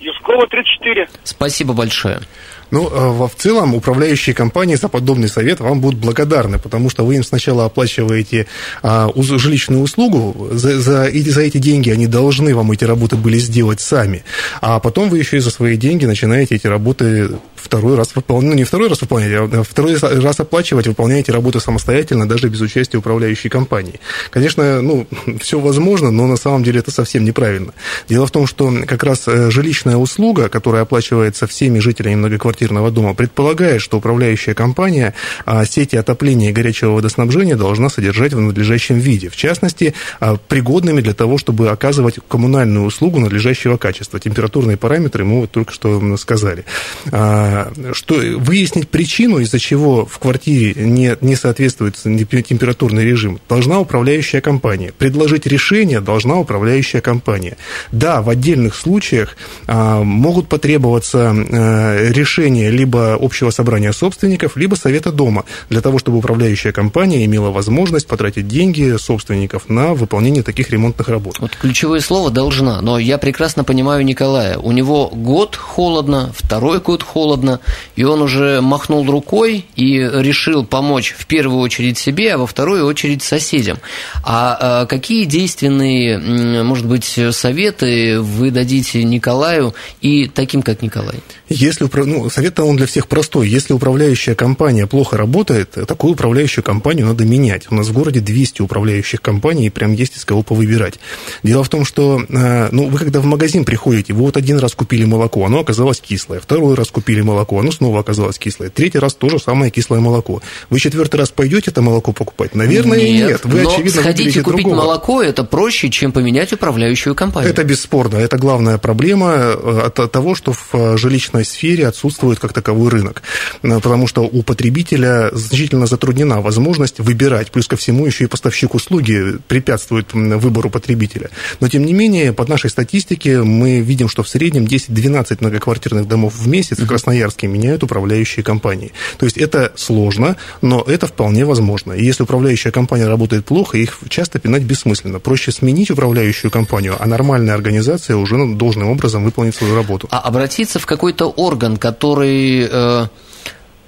Юскова, 0.00 0.46
34. 0.46 1.08
Спасибо 1.24 1.74
большое. 1.74 2.20
Ну, 2.70 2.88
э, 2.88 3.26
в 3.26 3.30
целом, 3.36 3.74
управляющие 3.74 4.34
компании 4.34 4.74
за 4.76 4.88
подобный 4.88 5.28
совет 5.28 5.60
вам 5.60 5.80
будут 5.80 6.00
благодарны, 6.00 6.58
потому 6.58 6.90
что 6.90 7.04
вы 7.04 7.16
им 7.16 7.24
сначала 7.24 7.64
оплачиваете 7.64 8.46
а, 8.82 9.10
жилищную 9.14 9.82
услугу, 9.82 10.48
за, 10.52 10.80
за, 10.80 11.04
и 11.04 11.22
за 11.22 11.42
эти 11.42 11.58
деньги 11.58 11.90
они 11.90 12.06
должны 12.06 12.54
вам 12.54 12.72
эти 12.72 12.84
работы 12.84 13.16
были 13.16 13.38
сделать 13.38 13.80
сами, 13.80 14.24
а 14.60 14.80
потом 14.80 15.08
вы 15.08 15.18
еще 15.18 15.36
и 15.36 15.40
за 15.40 15.50
свои 15.50 15.76
деньги 15.76 16.06
начинаете 16.06 16.56
эти 16.56 16.66
работы 16.66 17.30
второй 17.54 17.96
раз 17.96 18.14
выполнять, 18.14 18.50
ну, 18.50 18.56
не 18.56 18.64
второй 18.64 18.88
раз 18.88 19.00
выполнять, 19.00 19.32
а 19.32 19.62
второй 19.62 19.96
раз 19.96 20.40
оплачивать, 20.40 20.86
выполняете 20.86 21.32
работу 21.32 21.60
самостоятельно, 21.60 22.28
даже 22.28 22.48
без 22.48 22.60
участия 22.60 22.98
управляющей 22.98 23.50
компании. 23.50 24.00
Конечно, 24.30 24.82
ну, 24.82 25.06
все 25.40 25.60
возможно, 25.60 26.10
но 26.10 26.26
на 26.26 26.36
самом 26.36 26.62
деле 26.64 26.80
это 26.80 26.90
совсем 26.90 27.24
неправильно. 27.24 27.72
Дело 28.08 28.26
в 28.26 28.30
том, 28.30 28.46
что 28.46 28.72
как 28.86 29.02
раз 29.02 29.24
э, 29.26 29.50
жилищная 29.50 29.96
услуга 29.96 30.48
которая 30.48 30.82
оплачивается 30.82 31.46
всеми 31.46 31.80
жителями 31.80 32.14
многоквартирного 32.56 32.90
дома, 32.90 33.14
предполагает, 33.14 33.82
что 33.82 33.98
управляющая 33.98 34.54
компания 34.54 35.14
а, 35.44 35.64
сети 35.64 35.96
отопления 35.96 36.50
и 36.50 36.52
горячего 36.52 36.92
водоснабжения 36.92 37.56
должна 37.56 37.88
содержать 37.88 38.32
в 38.32 38.40
надлежащем 38.40 38.98
виде. 38.98 39.28
В 39.28 39.36
частности, 39.36 39.94
а, 40.20 40.36
пригодными 40.36 41.00
для 41.00 41.14
того, 41.14 41.38
чтобы 41.38 41.70
оказывать 41.70 42.18
коммунальную 42.28 42.86
услугу 42.86 43.18
надлежащего 43.20 43.76
качества. 43.76 44.18
Температурные 44.20 44.76
параметры 44.76 45.24
мы 45.24 45.40
вот 45.40 45.50
только 45.50 45.72
что 45.72 46.16
сказали. 46.16 46.64
А, 47.12 47.72
что, 47.92 48.14
выяснить 48.14 48.88
причину, 48.88 49.38
из-за 49.38 49.58
чего 49.58 50.06
в 50.06 50.18
квартире 50.18 50.74
не, 50.82 51.16
не 51.20 51.36
соответствует 51.36 51.96
температурный 51.96 53.04
режим, 53.04 53.38
должна 53.48 53.80
управляющая 53.80 54.40
компания. 54.40 54.92
Предложить 54.96 55.46
решение 55.46 56.00
должна 56.00 56.36
управляющая 56.36 57.00
компания. 57.00 57.56
Да, 57.92 58.22
в 58.22 58.30
отдельных 58.30 58.74
случаях 58.74 59.36
могут 59.66 60.48
потребоваться 60.48 61.34
а, 61.34 62.08
решения 62.46 62.70
либо 62.70 63.18
общего 63.20 63.50
собрания 63.50 63.92
собственников, 63.92 64.56
либо 64.56 64.76
совета 64.76 65.10
дома, 65.10 65.44
для 65.68 65.80
того, 65.80 65.98
чтобы 65.98 66.18
управляющая 66.18 66.72
компания 66.72 67.24
имела 67.24 67.50
возможность 67.50 68.06
потратить 68.06 68.46
деньги 68.46 68.96
собственников 68.98 69.68
на 69.68 69.94
выполнение 69.94 70.42
таких 70.42 70.70
ремонтных 70.70 71.08
работ. 71.08 71.38
Вот 71.40 71.56
ключевое 71.56 72.00
слово 72.00 72.30
«должна», 72.30 72.80
но 72.80 72.98
я 72.98 73.18
прекрасно 73.18 73.64
понимаю 73.64 74.04
Николая. 74.04 74.58
У 74.58 74.72
него 74.72 75.08
год 75.08 75.56
холодно, 75.56 76.32
второй 76.36 76.80
год 76.80 77.02
холодно, 77.02 77.60
и 77.96 78.04
он 78.04 78.22
уже 78.22 78.60
махнул 78.60 79.10
рукой 79.10 79.64
и 79.74 79.98
решил 79.98 80.64
помочь 80.64 81.14
в 81.18 81.26
первую 81.26 81.60
очередь 81.60 81.98
себе, 81.98 82.34
а 82.34 82.38
во 82.38 82.46
вторую 82.46 82.86
очередь 82.86 83.22
соседям. 83.22 83.78
А, 84.22 84.58
а 84.60 84.86
какие 84.86 85.24
действенные, 85.24 86.62
может 86.62 86.86
быть, 86.86 87.18
советы 87.32 88.20
вы 88.20 88.50
дадите 88.50 89.02
Николаю 89.02 89.74
и 90.00 90.28
таким, 90.28 90.62
как 90.62 90.82
Николай? 90.82 91.16
Если, 91.48 91.88
ну, 92.04 92.28
совет 92.28 92.58
он 92.58 92.76
для 92.76 92.86
всех 92.86 93.06
простой. 93.06 93.48
Если 93.48 93.72
управляющая 93.72 94.34
компания 94.34 94.86
плохо 94.86 95.16
работает, 95.16 95.70
такую 95.86 96.14
управляющую 96.14 96.64
компанию 96.64 97.06
надо 97.06 97.24
менять. 97.24 97.66
У 97.70 97.74
нас 97.74 97.88
в 97.88 97.92
городе 97.92 98.20
200 98.20 98.62
управляющих 98.62 99.20
компаний, 99.22 99.66
и 99.66 99.70
прям 99.70 99.92
есть 99.92 100.16
из 100.16 100.24
кого 100.24 100.42
повыбирать. 100.42 100.94
Дело 101.42 101.62
в 101.62 101.68
том, 101.68 101.84
что 101.84 102.20
э, 102.28 102.68
ну, 102.72 102.88
вы 102.88 102.98
когда 102.98 103.20
в 103.20 103.24
магазин 103.24 103.64
приходите, 103.64 104.12
вы 104.12 104.22
вот 104.22 104.36
один 104.36 104.58
раз 104.58 104.74
купили 104.74 105.04
молоко, 105.04 105.44
оно 105.44 105.60
оказалось 105.60 106.00
кислое, 106.00 106.40
второй 106.40 106.74
раз 106.74 106.88
купили 106.90 107.20
молоко, 107.20 107.60
оно 107.60 107.70
снова 107.70 108.00
оказалось 108.00 108.38
кислое, 108.38 108.70
третий 108.70 108.98
раз 108.98 109.14
тоже 109.14 109.38
самое 109.38 109.70
кислое 109.70 110.00
молоко. 110.00 110.42
Вы 110.70 110.80
четвертый 110.80 111.16
раз 111.16 111.30
пойдете 111.30 111.70
это 111.70 111.82
молоко 111.82 112.12
покупать? 112.12 112.54
Наверное, 112.54 112.98
нет. 112.98 113.28
нет. 113.28 113.44
Вы, 113.44 113.62
но 113.62 113.70
очевидно, 113.70 114.00
сходите 114.02 114.42
купить 114.42 114.64
другого. 114.64 114.84
молоко, 114.84 115.22
это 115.22 115.44
проще, 115.44 115.90
чем 115.90 116.12
поменять 116.12 116.52
управляющую 116.52 117.14
компанию. 117.14 117.50
Это 117.50 117.62
бесспорно. 117.62 118.16
Это 118.16 118.36
главная 118.36 118.78
проблема 118.78 119.32
э, 119.32 119.80
от 119.86 120.10
того, 120.10 120.34
что 120.34 120.52
в 120.52 120.70
э, 120.72 120.96
жилищной 121.36 121.44
сфере 121.44 121.86
отсутствует 121.86 122.38
как 122.38 122.52
таковой 122.52 122.90
рынок. 122.90 123.22
Потому 123.62 124.06
что 124.06 124.22
у 124.22 124.42
потребителя 124.42 125.30
значительно 125.32 125.86
затруднена 125.86 126.40
возможность 126.40 127.00
выбирать. 127.00 127.50
Плюс 127.50 127.66
ко 127.66 127.76
всему 127.76 128.06
еще 128.06 128.24
и 128.24 128.26
поставщик 128.26 128.74
услуги 128.74 129.38
препятствует 129.48 130.12
выбору 130.12 130.70
потребителя. 130.70 131.30
Но, 131.60 131.68
тем 131.68 131.84
не 131.84 131.92
менее, 131.92 132.32
под 132.32 132.48
нашей 132.48 132.70
статистике 132.70 133.42
мы 133.42 133.80
видим, 133.80 134.08
что 134.08 134.22
в 134.22 134.28
среднем 134.28 134.64
10-12 134.64 135.38
многоквартирных 135.40 136.08
домов 136.08 136.34
в 136.36 136.48
месяц 136.48 136.78
в 136.78 136.86
Красноярске 136.86 137.46
меняют 137.46 137.82
управляющие 137.82 138.42
компании. 138.42 138.92
То 139.18 139.26
есть 139.26 139.36
это 139.36 139.72
сложно, 139.76 140.36
но 140.62 140.84
это 140.86 141.06
вполне 141.06 141.44
возможно. 141.44 141.92
И 141.92 142.04
если 142.04 142.22
управляющая 142.22 142.72
компания 142.72 143.06
работает 143.06 143.44
плохо, 143.44 143.78
их 143.78 143.98
часто 144.08 144.38
пинать 144.38 144.62
бессмысленно. 144.62 145.18
Проще 145.18 145.52
сменить 145.52 145.90
управляющую 145.90 146.50
компанию, 146.50 146.96
а 146.98 147.06
нормальная 147.06 147.54
организация 147.54 148.16
уже 148.16 148.36
должным 148.54 148.88
образом 148.88 149.24
выполнит 149.24 149.54
свою 149.54 149.74
работу. 149.74 150.08
А 150.10 150.20
обратиться 150.20 150.78
в 150.78 150.86
какой-то 150.86 151.25
орган, 151.28 151.76
который 151.76 152.68
э, 152.70 153.06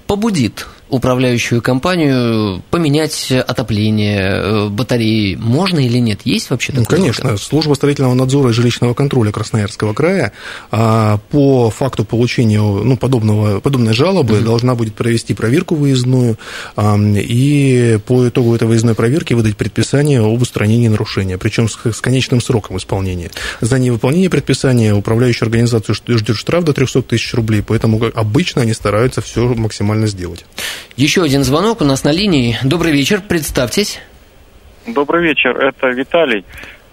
побудит 0.07 0.65
управляющую 0.89 1.61
компанию 1.61 2.61
поменять 2.69 3.31
отопление 3.31 4.19
э, 4.19 4.67
батареи 4.69 5.35
можно 5.35 5.79
или 5.79 5.97
нет? 5.99 6.21
Есть 6.25 6.49
вообще 6.49 6.73
такое? 6.73 6.85
Ну, 6.89 6.95
конечно. 6.97 7.23
Орган? 7.25 7.37
Служба 7.37 7.73
строительного 7.73 8.13
надзора 8.13 8.49
и 8.49 8.53
жилищного 8.53 8.93
контроля 8.93 9.31
Красноярского 9.31 9.93
края 9.93 10.33
а, 10.71 11.19
по 11.29 11.69
факту 11.69 12.05
получения 12.05 12.59
ну, 12.59 12.97
подобного, 12.97 13.59
подобной 13.59 13.93
жалобы 13.93 14.37
угу. 14.37 14.45
должна 14.45 14.75
будет 14.75 14.95
провести 14.95 15.33
проверку 15.33 15.75
выездную 15.75 16.37
и 16.77 17.99
по 18.05 18.27
итогу 18.27 18.55
этой 18.55 18.67
выездной 18.67 18.95
проверки 18.95 19.33
выдать 19.33 19.57
предписание 19.57 20.21
об 20.21 20.41
устранении 20.41 20.87
нарушения, 20.87 21.37
причем 21.37 21.69
с, 21.69 21.77
с 21.83 22.01
конечным 22.01 22.41
сроком 22.41 22.77
исполнения. 22.77 23.31
За 23.61 23.79
невыполнение 23.79 24.29
предписания 24.29 24.93
управляющую 24.93 25.45
организацию 25.45 25.95
ждет 25.95 26.35
штраф 26.35 26.63
до 26.63 26.73
300 26.73 27.03
тысяч 27.03 27.33
рублей, 27.33 27.61
поэтому 27.61 28.01
обычно 28.13 28.61
они 28.63 28.73
стараются 28.73 29.21
все 29.21 29.47
максимально 29.53 30.07
сделать. 30.07 30.45
Еще 30.95 31.23
один 31.23 31.43
звонок 31.43 31.81
у 31.81 31.85
нас 31.85 32.03
на 32.03 32.11
линии. 32.11 32.57
Добрый 32.63 32.91
вечер, 32.91 33.21
представьтесь. 33.21 33.99
Добрый 34.87 35.23
вечер, 35.23 35.57
это 35.57 35.87
Виталий. 35.87 36.45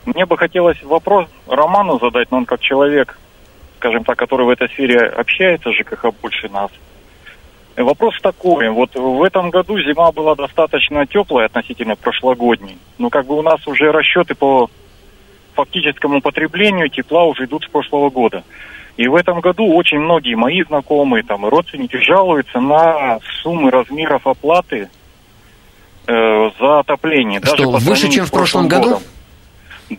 Мне 0.05 0.27
бы 0.27 0.37
хотелось 0.37 0.83
вопрос 0.83 1.27
Роману 1.47 1.99
задать, 1.99 2.31
но 2.31 2.39
он 2.39 2.47
как 2.47 2.61
человек, 2.61 3.19
скажем 3.79 4.05
так, 4.05 4.17
который 4.17 4.47
в 4.47 4.51
этой 4.51 4.69
сфере 4.69 5.01
общается, 5.01 5.73
ЖКХ 5.73 6.07
больше 6.23 6.49
нас. 6.49 6.71
Вопрос 7.77 8.15
такой, 8.23 8.71
вот 8.71 8.95
в 8.95 9.23
этом 9.23 9.51
году 9.51 9.79
зима 9.79 10.11
была 10.11 10.35
достаточно 10.35 11.07
теплая 11.07 11.47
относительно 11.47 11.95
прошлогодней, 11.95 12.79
но 12.97 13.11
как 13.11 13.27
бы 13.27 13.37
у 13.37 13.43
нас 13.43 13.67
уже 13.67 13.93
расчеты 13.93 14.35
по 14.35 14.71
фактическому 15.55 16.23
потреблению 16.23 16.89
тепла 16.89 17.25
уже 17.25 17.45
идут 17.45 17.65
с 17.65 17.69
прошлого 17.69 18.09
года. 18.09 18.45
И 18.97 19.09
в 19.09 19.15
этом 19.15 19.41
году 19.41 19.75
очень 19.75 19.99
многие 19.99 20.35
мои 20.35 20.63
знакомые 20.63 21.23
там, 21.23 21.47
и 21.47 21.51
родственники 21.51 21.97
жалуются 21.97 22.61
на 22.61 23.19
суммы 23.43 23.71
размеров 23.71 24.27
оплаты 24.27 24.89
э, 26.07 26.51
за 26.59 26.79
отопление. 26.79 27.41
Что, 27.45 27.73
даже 27.73 27.85
выше, 27.85 28.09
чем 28.09 28.25
в 28.25 28.31
прошлом 28.31 28.69
году? 28.69 28.85
Годом. 28.85 29.03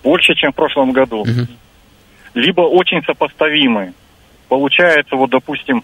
Больше, 0.03 0.33
чем 0.33 0.51
в 0.51 0.55
прошлом 0.55 0.91
году. 0.91 1.21
Угу. 1.21 1.47
Либо 2.33 2.61
очень 2.61 3.03
сопоставимые. 3.03 3.93
Получается, 4.49 5.15
вот, 5.15 5.29
допустим, 5.29 5.83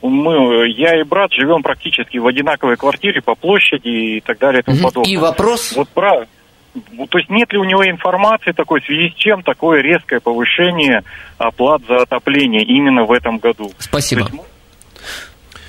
мы, 0.00 0.68
я 0.68 0.98
и 0.98 1.02
брат 1.02 1.32
живем 1.32 1.62
практически 1.62 2.16
в 2.16 2.26
одинаковой 2.26 2.76
квартире 2.76 3.20
по 3.20 3.34
площади 3.34 4.16
и 4.16 4.20
так 4.20 4.38
далее 4.38 4.60
и 4.60 4.64
тому 4.64 4.78
угу. 4.78 4.86
подобное. 4.86 5.12
И 5.12 5.16
вопрос? 5.18 5.74
Вот 5.76 5.88
про, 5.90 6.26
то 6.74 7.18
есть 7.18 7.30
нет 7.30 7.52
ли 7.52 7.58
у 7.58 7.64
него 7.64 7.88
информации 7.88 8.52
такой, 8.52 8.80
в 8.80 8.84
связи 8.84 9.10
с 9.10 9.14
чем 9.14 9.42
такое 9.42 9.80
резкое 9.80 10.20
повышение 10.20 11.02
оплат 11.38 11.82
за 11.88 12.02
отопление 12.02 12.62
именно 12.62 13.04
в 13.04 13.12
этом 13.12 13.38
году? 13.38 13.70
Спасибо. 13.78 14.22
Есть... 14.22 14.32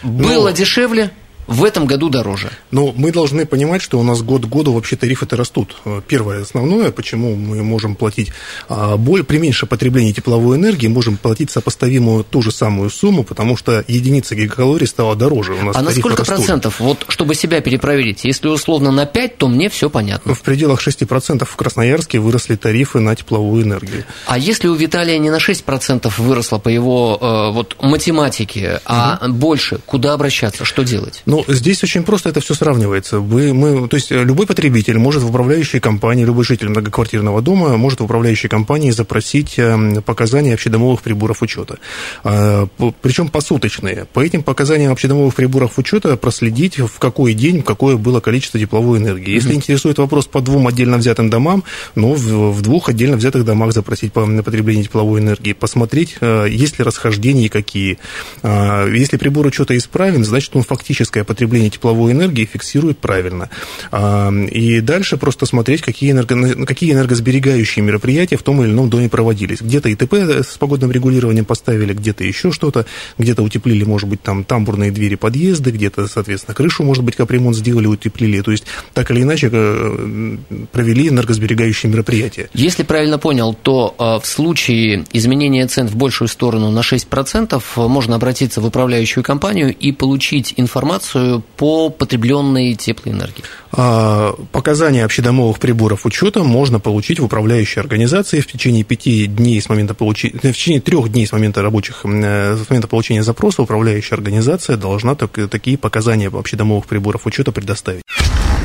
Было 0.03 0.49
ну, 0.49 0.55
дешевле, 0.55 1.09
в 1.47 1.63
этом 1.63 1.85
году 1.85 2.09
дороже. 2.09 2.49
Но 2.71 2.93
мы 2.95 3.11
должны 3.11 3.45
понимать, 3.45 3.81
что 3.81 3.99
у 3.99 4.03
нас 4.03 4.21
год 4.21 4.45
к 4.45 4.49
году 4.49 4.73
вообще 4.73 4.95
тарифы-то 4.95 5.35
растут. 5.35 5.75
Первое 6.07 6.41
основное, 6.41 6.91
почему 6.91 7.35
мы 7.35 7.63
можем 7.63 7.95
платить 7.95 8.31
а, 8.69 8.97
более, 8.97 9.25
при 9.25 9.37
меньшем 9.37 9.67
потреблении 9.67 10.11
тепловой 10.11 10.57
энергии, 10.57 10.87
можем 10.87 11.17
платить 11.17 11.51
сопоставимую 11.51 12.23
ту 12.23 12.41
же 12.41 12.51
самую 12.51 12.89
сумму, 12.89 13.23
потому 13.23 13.57
что 13.57 13.83
единица 13.87 14.35
гигакалорий 14.35 14.87
стала 14.87 15.15
дороже. 15.15 15.53
У 15.53 15.61
нас 15.61 15.75
а 15.75 15.81
на 15.81 15.91
сколько 15.91 16.19
растут. 16.19 16.35
процентов? 16.35 16.79
Вот, 16.79 17.05
чтобы 17.09 17.35
себя 17.35 17.61
перепроверить, 17.61 18.23
если 18.23 18.47
условно 18.47 18.91
на 18.91 19.05
5, 19.05 19.37
то 19.37 19.47
мне 19.47 19.69
все 19.69 19.89
понятно. 19.89 20.33
В 20.33 20.41
пределах 20.41 20.85
6% 20.85 21.45
в 21.45 21.55
Красноярске 21.55 22.19
выросли 22.19 22.55
тарифы 22.55 22.99
на 22.99 23.15
тепловую 23.15 23.63
энергию. 23.63 24.05
А 24.27 24.37
если 24.37 24.67
у 24.67 24.75
Виталия 24.75 25.17
не 25.17 25.29
на 25.29 25.37
6% 25.37 26.11
выросло 26.17 26.57
по 26.57 26.69
его 26.69 27.17
э, 27.19 27.51
вот, 27.51 27.75
математике, 27.81 28.81
а 28.85 29.19
угу. 29.21 29.33
больше, 29.33 29.79
куда 29.85 30.13
обращаться, 30.13 30.65
что 30.65 30.83
делать? 30.83 31.21
Ну, 31.25 31.34
здесь 31.47 31.83
очень 31.83 32.03
просто 32.03 32.29
это 32.29 32.39
все 32.39 32.53
сравнивается. 32.53 33.19
Вы, 33.19 33.53
мы, 33.53 33.87
то 33.87 33.97
есть 33.97 34.11
любой 34.11 34.47
потребитель 34.47 34.97
может 34.97 35.23
в 35.23 35.29
управляющей 35.29 35.79
компании, 35.79 36.23
любой 36.23 36.45
житель 36.45 36.69
многоквартирного 36.69 37.41
дома 37.41 37.77
может 37.77 37.99
в 37.99 38.03
управляющей 38.03 38.49
компании 38.49 38.91
запросить 38.91 39.55
эм, 39.57 40.01
показания 40.01 40.53
общедомовых 40.53 41.01
приборов 41.01 41.41
учета. 41.41 41.77
А, 42.23 42.67
Причем 43.01 43.27
посуточные. 43.27 44.05
По 44.13 44.23
этим 44.23 44.43
показаниям 44.43 44.91
общедомовых 44.91 45.35
приборов 45.35 45.77
учета 45.77 46.15
проследить, 46.17 46.79
в 46.79 46.99
какой 46.99 47.33
день, 47.33 47.61
какое 47.61 47.97
было 47.97 48.19
количество 48.19 48.59
тепловой 48.59 48.99
энергии. 48.99 49.33
Если 49.33 49.51
mm-hmm. 49.51 49.55
интересует 49.55 49.97
вопрос 49.97 50.27
по 50.27 50.41
двум 50.41 50.67
отдельно 50.67 50.97
взятым 50.97 51.29
домам, 51.29 51.63
ну, 51.95 52.13
в, 52.13 52.51
в 52.51 52.61
двух 52.61 52.89
отдельно 52.89 53.17
взятых 53.17 53.43
домах 53.43 53.73
запросить 53.73 54.13
по 54.13 54.25
потреблению 54.25 54.85
тепловой 54.85 55.19
энергии, 55.19 55.53
посмотреть, 55.53 56.17
э, 56.21 56.47
есть 56.49 56.79
ли 56.79 56.85
расхождения 56.85 57.45
и 57.45 57.49
какие. 57.49 57.97
А, 58.43 58.87
если 58.87 59.17
прибор 59.17 59.45
учета 59.45 59.75
исправен, 59.77 60.23
значит, 60.23 60.55
он 60.55 60.63
фактическое 60.63 61.23
потребление 61.25 61.69
тепловой 61.69 62.11
энергии 62.11 62.45
фиксирует 62.45 62.97
правильно. 62.99 63.49
А, 63.91 64.31
и 64.31 64.79
дальше 64.81 65.17
просто 65.17 65.45
смотреть, 65.45 65.81
какие, 65.81 66.11
энерго, 66.11 66.65
какие 66.65 66.93
энергосберегающие 66.93 67.83
мероприятия 67.83 68.37
в 68.37 68.43
том 68.43 68.63
или 68.63 68.71
ином 68.71 68.89
доме 68.89 69.09
проводились. 69.09 69.61
Где-то 69.61 69.91
ИТП 69.91 70.13
с 70.13 70.57
погодным 70.57 70.91
регулированием 70.91 71.45
поставили, 71.45 71.93
где-то 71.93 72.23
еще 72.23 72.51
что-то, 72.51 72.85
где-то 73.17 73.43
утеплили, 73.43 73.83
может 73.83 74.09
быть, 74.09 74.21
там 74.21 74.43
тамбурные 74.43 74.91
двери 74.91 75.15
подъезды, 75.15 75.71
где-то, 75.71 76.07
соответственно, 76.07 76.55
крышу, 76.55 76.83
может 76.83 77.03
быть, 77.03 77.15
капремонт 77.15 77.55
сделали, 77.55 77.87
утеплили. 77.87 78.41
То 78.41 78.51
есть, 78.51 78.65
так 78.93 79.11
или 79.11 79.21
иначе, 79.21 79.49
э, 79.51 80.37
провели 80.71 81.09
энергосберегающие 81.09 81.91
мероприятия. 81.91 82.49
Если 82.53 82.83
правильно 82.83 83.17
понял, 83.17 83.53
то 83.53 83.95
э, 83.97 84.23
в 84.23 84.25
случае 84.25 85.05
изменения 85.13 85.67
цен 85.67 85.87
в 85.87 85.95
большую 85.95 86.27
сторону 86.27 86.71
на 86.71 86.79
6% 86.79 87.87
можно 87.87 88.15
обратиться 88.15 88.61
в 88.61 88.65
управляющую 88.65 89.23
компанию 89.23 89.75
и 89.75 89.91
получить 89.91 90.53
информацию 90.57 91.14
по 91.57 91.89
потребленной 91.89 92.75
теплоэнергии. 92.75 93.43
А, 93.71 94.33
показания 94.51 95.03
общедомовых 95.03 95.59
приборов 95.59 96.05
учета 96.05 96.43
можно 96.43 96.79
получить 96.79 97.19
в 97.19 97.25
управляющей 97.25 97.81
организации 97.81 98.39
в 98.39 98.47
течение 98.47 98.83
пяти 98.83 99.27
дней 99.27 99.61
с 99.61 99.69
момента 99.69 99.93
получения, 99.93 100.37
в 100.39 100.41
течение 100.41 100.81
трех 100.81 101.09
дней 101.11 101.27
с 101.27 101.31
момента 101.31 101.61
рабочих, 101.61 102.01
э, 102.05 102.57
с 102.57 102.69
момента 102.69 102.87
получения 102.87 103.23
запроса 103.23 103.61
управляющая 103.61 104.17
организация 104.17 104.77
должна 104.77 105.15
так, 105.15 105.31
такие 105.49 105.77
показания 105.77 106.27
общедомовых 106.27 106.85
приборов 106.85 107.25
учета 107.25 107.51
предоставить. 107.51 108.03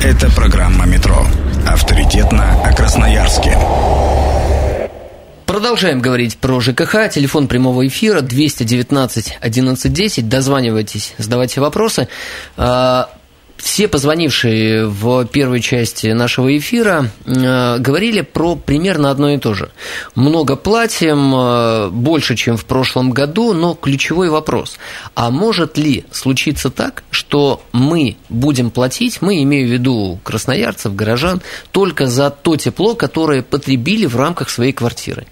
Это 0.03 0.31
программа 0.31 0.85
«Метро». 0.85 1.25
Авторитетно 1.67 2.63
о 2.63 2.73
Красноярске. 2.73 3.57
Продолжаем 5.51 5.99
говорить 5.99 6.37
про 6.37 6.61
ЖКХ. 6.61 7.09
Телефон 7.11 7.49
прямого 7.49 7.85
эфира 7.85 8.21
219 8.21 9.39
1110. 9.41 10.29
Дозванивайтесь, 10.29 11.13
задавайте 11.17 11.59
вопросы. 11.59 12.07
Все 13.61 13.87
позвонившие 13.87 14.87
в 14.87 15.25
первой 15.25 15.61
части 15.61 16.07
нашего 16.07 16.57
эфира 16.57 17.11
э, 17.25 17.77
говорили 17.77 18.21
про 18.21 18.55
примерно 18.55 19.11
одно 19.11 19.29
и 19.29 19.37
то 19.37 19.53
же. 19.53 19.69
Много 20.15 20.55
платим, 20.55 21.33
э, 21.35 21.89
больше, 21.89 22.35
чем 22.35 22.57
в 22.57 22.65
прошлом 22.65 23.11
году, 23.11 23.53
но 23.53 23.75
ключевой 23.75 24.29
вопрос. 24.29 24.77
А 25.13 25.29
может 25.29 25.77
ли 25.77 26.05
случиться 26.11 26.71
так, 26.71 27.03
что 27.11 27.61
мы 27.71 28.17
будем 28.29 28.71
платить, 28.71 29.21
мы 29.21 29.43
имею 29.43 29.67
в 29.67 29.71
виду 29.71 30.19
красноярцев, 30.23 30.95
горожан, 30.95 31.41
только 31.71 32.07
за 32.07 32.31
то 32.31 32.57
тепло, 32.57 32.95
которое 32.95 33.43
потребили 33.43 34.07
в 34.07 34.15
рамках 34.15 34.49
своей 34.49 34.73
квартиры? 34.73 35.27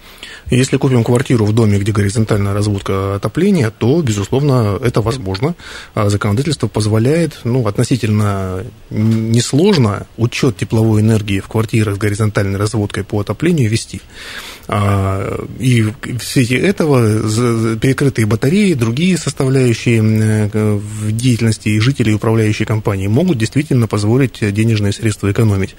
Если 0.51 0.77
купим 0.77 1.03
квартиру 1.03 1.45
в 1.45 1.53
доме, 1.53 1.77
где 1.77 1.91
горизонтальная 1.91 2.53
разводка 2.53 3.15
отопления, 3.15 3.69
то, 3.69 4.01
безусловно, 4.01 4.79
это 4.81 5.01
возможно. 5.01 5.55
А 5.93 6.09
законодательство 6.09 6.67
позволяет 6.67 7.41
ну, 7.43 7.67
относительно 7.67 8.18
несложно 8.89 10.07
учет 10.17 10.57
тепловой 10.57 11.01
энергии 11.01 11.39
в 11.39 11.47
квартирах 11.47 11.95
с 11.95 11.97
горизонтальной 11.97 12.57
разводкой 12.57 13.03
по 13.03 13.19
отоплению 13.19 13.69
вести. 13.69 14.01
А, 14.71 15.45
и 15.59 15.81
в 15.81 16.21
свете 16.21 16.55
этого 16.55 17.77
перекрытые 17.77 18.27
батареи, 18.27 18.73
другие 18.75 19.17
составляющие 19.17 19.99
в 19.99 21.11
деятельности 21.11 21.79
жителей 21.79 22.13
управляющей 22.13 22.65
компании 22.65 23.07
могут 23.07 23.39
действительно 23.39 23.87
позволить 23.87 24.39
денежные 24.53 24.93
средства 24.93 25.31
экономить. 25.31 25.75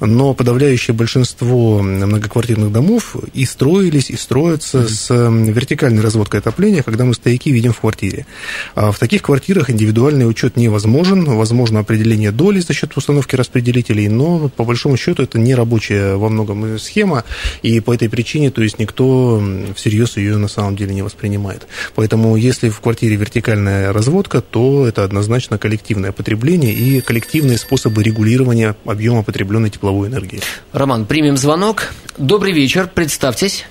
Но 0.00 0.34
подавляющее 0.34 0.94
большинство 0.94 1.80
многоквартирных 1.80 2.70
домов 2.70 3.16
и 3.32 3.46
строились, 3.46 4.10
и 4.10 4.16
строятся 4.16 4.80
mm-hmm. 4.80 4.88
с 4.88 5.52
вертикальной 5.54 6.02
разводкой 6.02 6.40
отопления, 6.40 6.82
когда 6.82 7.06
мы 7.06 7.14
стояки 7.14 7.48
видим 7.48 7.72
в 7.72 7.80
квартире. 7.80 8.26
А 8.74 8.92
в 8.92 8.98
таких 8.98 9.22
квартирах 9.22 9.70
индивидуальный 9.70 10.28
учет 10.28 10.56
невозможен, 10.56 11.24
возможно 11.24 11.80
определение 11.80 12.30
доли 12.30 12.60
за 12.60 12.74
счет 12.74 12.94
установки 12.94 13.36
распределителей, 13.36 14.08
но 14.08 14.50
по 14.50 14.64
большому 14.64 14.98
счету 14.98 15.22
это 15.22 15.38
не 15.38 15.54
рабочая 15.54 16.16
во 16.16 16.28
многом 16.28 16.78
схема, 16.78 17.24
и 17.62 17.80
по 17.80 17.94
этой 17.94 18.10
причине, 18.10 18.33
то 18.50 18.62
есть 18.62 18.78
никто 18.78 19.42
всерьез 19.74 20.16
ее 20.16 20.36
на 20.36 20.48
самом 20.48 20.76
деле 20.76 20.94
не 20.94 21.02
воспринимает. 21.02 21.66
Поэтому 21.94 22.36
если 22.36 22.68
в 22.68 22.80
квартире 22.80 23.16
вертикальная 23.16 23.92
разводка, 23.92 24.40
то 24.40 24.86
это 24.86 25.04
однозначно 25.04 25.58
коллективное 25.58 26.12
потребление 26.12 26.72
и 26.72 27.00
коллективные 27.00 27.58
способы 27.58 28.02
регулирования 28.02 28.76
объема 28.84 29.22
потребленной 29.22 29.70
тепловой 29.70 30.08
энергии. 30.08 30.40
Роман, 30.72 31.06
примем 31.06 31.36
звонок. 31.36 31.92
Добрый 32.18 32.52
вечер, 32.52 32.90
представьтесь. 32.92 33.66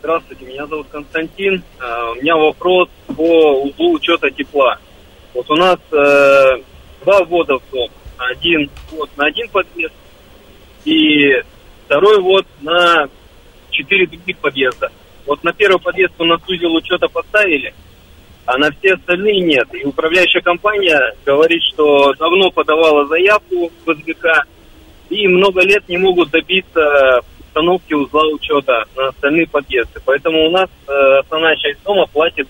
Здравствуйте, 0.00 0.46
меня 0.46 0.66
зовут 0.66 0.86
Константин. 0.90 1.62
Uh, 1.78 2.12
у 2.12 2.22
меня 2.22 2.36
вопрос 2.36 2.88
по 3.08 3.62
узлу 3.62 3.94
учета 3.94 4.30
тепла. 4.30 4.78
Вот 5.34 5.50
у 5.50 5.56
нас 5.56 5.78
uh, 5.90 6.64
два 7.04 7.24
ввода 7.24 7.58
в 7.58 7.62
дом. 7.72 7.90
Один 8.16 8.70
вот 8.90 9.10
на 9.16 9.26
один 9.26 9.48
подъезд 9.48 9.94
и 10.84 11.42
второй 11.84 12.20
вот 12.20 12.46
на 12.60 13.08
четыре 13.78 14.06
других 14.06 14.38
подъезда. 14.38 14.90
Вот 15.26 15.42
на 15.44 15.52
первый 15.52 15.80
подъезд 15.80 16.14
у 16.18 16.24
нас 16.24 16.40
узел 16.48 16.74
учета 16.74 17.08
поставили, 17.08 17.74
а 18.46 18.58
на 18.58 18.70
все 18.72 18.94
остальные 18.94 19.40
нет. 19.40 19.68
И 19.74 19.84
управляющая 19.84 20.40
компания 20.40 20.98
говорит, 21.24 21.62
что 21.72 22.14
давно 22.14 22.50
подавала 22.50 23.06
заявку 23.06 23.70
в 23.84 23.94
СГК 23.94 24.44
и 25.10 25.26
много 25.28 25.62
лет 25.62 25.88
не 25.88 25.98
могут 25.98 26.30
добиться 26.30 27.20
установки 27.40 27.94
узла 27.94 28.26
учета 28.26 28.84
на 28.96 29.08
остальные 29.08 29.46
подъезды. 29.48 30.00
Поэтому 30.04 30.46
у 30.46 30.50
нас 30.50 30.68
э, 30.86 31.18
основная 31.20 31.56
часть 31.56 31.82
дома 31.82 32.06
платит 32.06 32.48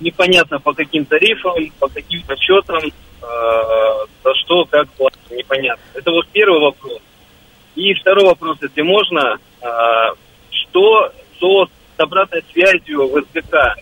непонятно 0.00 0.58
по 0.58 0.72
каким 0.72 1.04
тарифам, 1.04 1.70
по 1.78 1.88
каким 1.88 2.22
расчетам, 2.26 2.80
э, 2.86 4.06
за 4.24 4.34
что, 4.34 4.64
как 4.64 4.88
платить, 4.90 5.30
непонятно. 5.30 5.82
Это 5.94 6.10
вот 6.10 6.26
первый 6.28 6.60
вопрос. 6.60 7.00
И 7.76 7.94
второй 7.94 8.24
вопрос, 8.24 8.58
если 8.60 8.82
можно, 8.82 9.38
э, 9.60 9.66
что, 10.70 11.12
что 11.36 11.66
с 11.66 12.00
обратной 12.00 12.42
связью 12.52 13.08
в 13.08 13.20
СГК? 13.20 13.74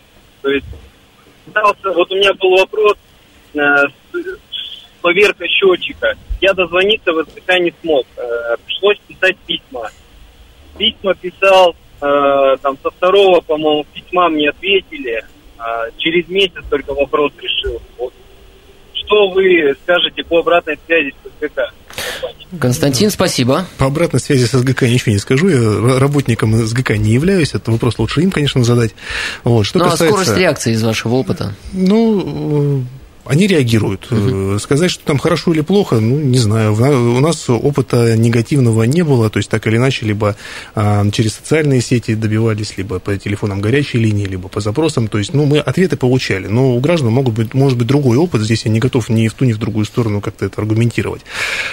То 0.43 0.51
есть, 0.51 0.67
вот 1.85 2.13
у 2.13 2.15
меня 2.15 2.33
был 2.35 2.57
вопрос, 2.59 2.97
э, 3.55 3.59
поверка 5.01 5.47
счетчика. 5.47 6.15
Я 6.41 6.53
дозвониться 6.53 7.13
в 7.13 7.23
СГК 7.23 7.59
не 7.59 7.73
смог. 7.81 8.07
Э, 8.17 8.57
пришлось 8.67 8.99
писать 9.07 9.37
письма 9.47 9.91
письма 10.79 11.15
писал, 11.15 11.75
э, 12.01 12.57
там 12.63 12.79
со 12.83 12.91
второго, 12.91 13.41
по-моему, 13.41 13.85
письма 13.93 14.29
мне 14.29 14.49
ответили. 14.49 15.25
Э, 15.59 15.91
через 15.99 16.29
месяц 16.29 16.65
только 16.71 16.95
вопрос 16.95 17.33
решил. 17.43 17.83
Вот. 17.99 18.15
Что 18.95 19.29
вы 19.31 19.75
скажете 19.83 20.25
по 20.25 20.39
обратной 20.39 20.79
связи 20.87 21.11
с 21.11 21.28
СГК? 21.41 21.61
Константин, 22.61 23.11
спасибо. 23.11 23.67
По 23.77 23.87
обратной 23.87 24.21
связи 24.21 24.47
с 24.47 24.59
СГК 24.59 24.83
ничего 24.83 25.13
не 25.13 25.19
скажу. 25.19 25.49
Я 25.49 25.99
работником 25.99 26.55
СГК 26.67 26.97
не 26.97 27.13
являюсь. 27.13 27.55
Это 27.55 27.71
вопрос 27.71 27.99
лучше 27.99 28.23
им, 28.23 28.31
конечно, 28.31 28.65
задать. 28.65 28.93
Вот. 29.45 29.65
Что 29.65 29.79
ну, 29.79 29.85
касается... 29.85 30.07
а 30.07 30.09
скорость 30.09 30.37
реакции 30.37 30.73
из 30.73 30.83
вашего 30.83 31.15
опыта? 31.15 31.55
Ну, 31.73 32.85
они 33.29 33.47
реагируют. 33.47 34.11
Угу. 34.11 34.59
Сказать, 34.59 34.91
что 34.91 35.05
там 35.05 35.19
хорошо 35.19 35.53
или 35.53 35.61
плохо, 35.61 36.01
ну, 36.01 36.19
не 36.19 36.39
знаю. 36.39 36.73
У 36.75 37.21
нас 37.21 37.49
опыта 37.49 38.17
негативного 38.17 38.85
не 38.85 39.03
было, 39.03 39.29
то 39.29 39.39
есть 39.39 39.51
так 39.51 39.67
или 39.67 39.77
иначе, 39.77 40.07
либо 40.07 40.35
а, 40.75 41.09
через 41.11 41.35
социальные 41.35 41.83
сети 41.83 42.15
добивались, 42.15 42.79
либо 42.79 42.99
по 42.99 43.17
телефонам 43.17 43.61
горячей 43.61 43.99
линии, 43.99 44.25
либо 44.25 44.49
по 44.49 44.61
запросам. 44.61 45.09
То 45.09 45.19
есть, 45.19 45.35
ну, 45.35 45.45
мы 45.45 45.59
ответы 45.59 45.97
получали. 45.97 46.47
Но 46.47 46.75
у 46.75 46.81
граждан 46.81 47.13
могут 47.13 47.35
быть, 47.35 47.53
может 47.53 47.77
быть 47.77 47.87
другой 47.87 48.17
опыт. 48.17 48.41
Здесь 48.41 48.65
я 48.65 48.71
не 48.71 48.79
готов 48.79 49.11
ни 49.11 49.29
в 49.29 49.35
ту, 49.35 49.45
ни 49.45 49.53
в 49.53 49.59
другую 49.59 49.85
сторону 49.85 50.21
как-то 50.23 50.47
это 50.47 50.61
аргументировать. 50.61 51.23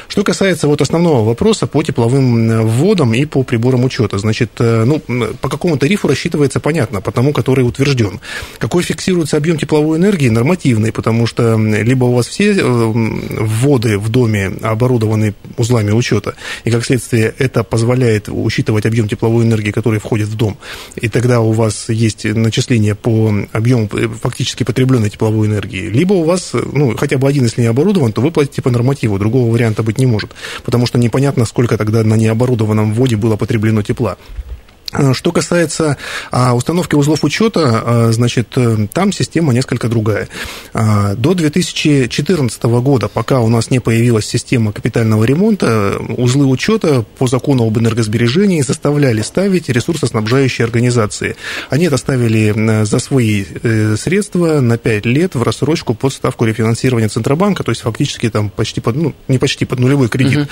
Что 0.09 0.23
касается 0.23 0.67
вот 0.67 0.81
основного 0.81 1.23
вопроса 1.25 1.67
по 1.67 1.81
тепловым 1.83 2.67
вводам 2.67 3.13
и 3.13 3.25
по 3.25 3.43
приборам 3.43 3.85
учета. 3.85 4.17
Значит, 4.17 4.51
э, 4.59 4.83
ну, 4.83 4.99
по 5.39 5.47
какому 5.47 5.77
тарифу 5.77 6.09
рассчитывается, 6.09 6.59
понятно, 6.59 6.99
по 6.99 7.11
тому, 7.11 7.31
который 7.31 7.61
утвержден. 7.61 8.19
Какой 8.57 8.83
фиксируется 8.83 9.37
объем 9.37 9.57
тепловой 9.57 9.97
энергии, 9.97 10.27
нормативный, 10.27 10.91
потому 10.91 11.27
что 11.27 11.44
либо 11.55 12.05
у 12.05 12.13
вас 12.13 12.27
все 12.27 12.53
э, 12.53 12.63
вводы 12.63 13.97
в 13.97 14.09
доме 14.09 14.51
оборудованы 14.61 15.33
узлами 15.57 15.91
учета, 15.91 16.35
и 16.63 16.71
как 16.71 16.85
следствие 16.85 17.33
это 17.37 17.63
позволяет 17.63 18.29
учитывать 18.29 18.85
объем 18.85 19.07
тепловой 19.07 19.45
энергии, 19.45 19.71
который 19.71 19.99
входит 19.99 20.27
в 20.27 20.35
дом, 20.35 20.57
и 20.95 21.07
тогда 21.09 21.41
у 21.41 21.51
вас 21.51 21.89
есть 21.89 22.25
начисление 22.25 22.95
по 22.95 23.33
объему 23.51 23.89
э, 23.93 24.07
фактически 24.21 24.63
потребленной 24.63 25.09
тепловой 25.09 25.47
энергии, 25.47 25.89
либо 25.89 26.13
у 26.13 26.23
вас, 26.23 26.51
ну, 26.53 26.95
хотя 26.97 27.17
бы 27.17 27.27
один, 27.27 27.43
если 27.43 27.61
не 27.61 27.67
оборудован, 27.67 28.11
то 28.11 28.21
вы 28.21 28.31
платите 28.31 28.61
по 28.61 28.69
нормативу, 28.69 29.19
другого 29.19 29.51
варианта 29.51 29.83
быть 29.83 29.97
не 29.97 30.05
может, 30.05 30.31
потому 30.63 30.85
что 30.85 30.97
непонятно, 30.97 31.45
сколько 31.45 31.77
тогда 31.77 32.03
на 32.03 32.15
необорудованном 32.15 32.93
вводе 32.93 33.15
было 33.15 33.35
потреблено 33.35 33.81
тепла. 33.81 34.17
Э, 34.97 35.13
что 35.13 35.31
касается 35.31 35.97
а, 36.31 36.55
установки 36.55 36.95
узлов 36.95 37.23
учета, 37.23 37.81
а, 37.83 38.11
значит, 38.11 38.49
э, 38.55 38.87
там 38.91 39.11
система 39.11 39.53
несколько 39.53 39.87
другая. 39.87 40.27
До 40.73 41.33
2014 41.33 42.63
года, 42.63 43.07
пока 43.07 43.39
у 43.39 43.49
нас 43.49 43.69
не 43.71 43.79
появилась 43.79 44.25
система 44.25 44.71
капитального 44.71 45.23
ремонта, 45.23 45.97
узлы 46.17 46.45
учета 46.45 47.05
по 47.17 47.27
закону 47.27 47.65
об 47.65 47.77
энергосбережении 47.77 48.61
заставляли 48.61 49.21
ставить 49.21 49.69
ресурсоснабжающие 49.69 50.65
организации. 50.65 51.35
Они 51.69 51.85
это 51.85 51.97
ставили 51.97 52.83
за 52.83 52.99
свои 52.99 53.45
средства 53.97 54.59
на 54.59 54.77
5 54.77 55.05
лет 55.05 55.35
в 55.35 55.43
рассрочку 55.43 55.93
под 55.93 56.13
ставку 56.13 56.45
рефинансирования 56.45 57.09
Центробанка, 57.09 57.63
то 57.63 57.71
есть 57.71 57.81
фактически 57.81 58.29
там 58.29 58.49
почти 58.49 58.81
под, 58.81 58.95
ну, 58.95 59.13
не 59.27 59.37
почти 59.37 59.65
под 59.65 59.79
нулевой 59.79 60.09
кредит. 60.09 60.47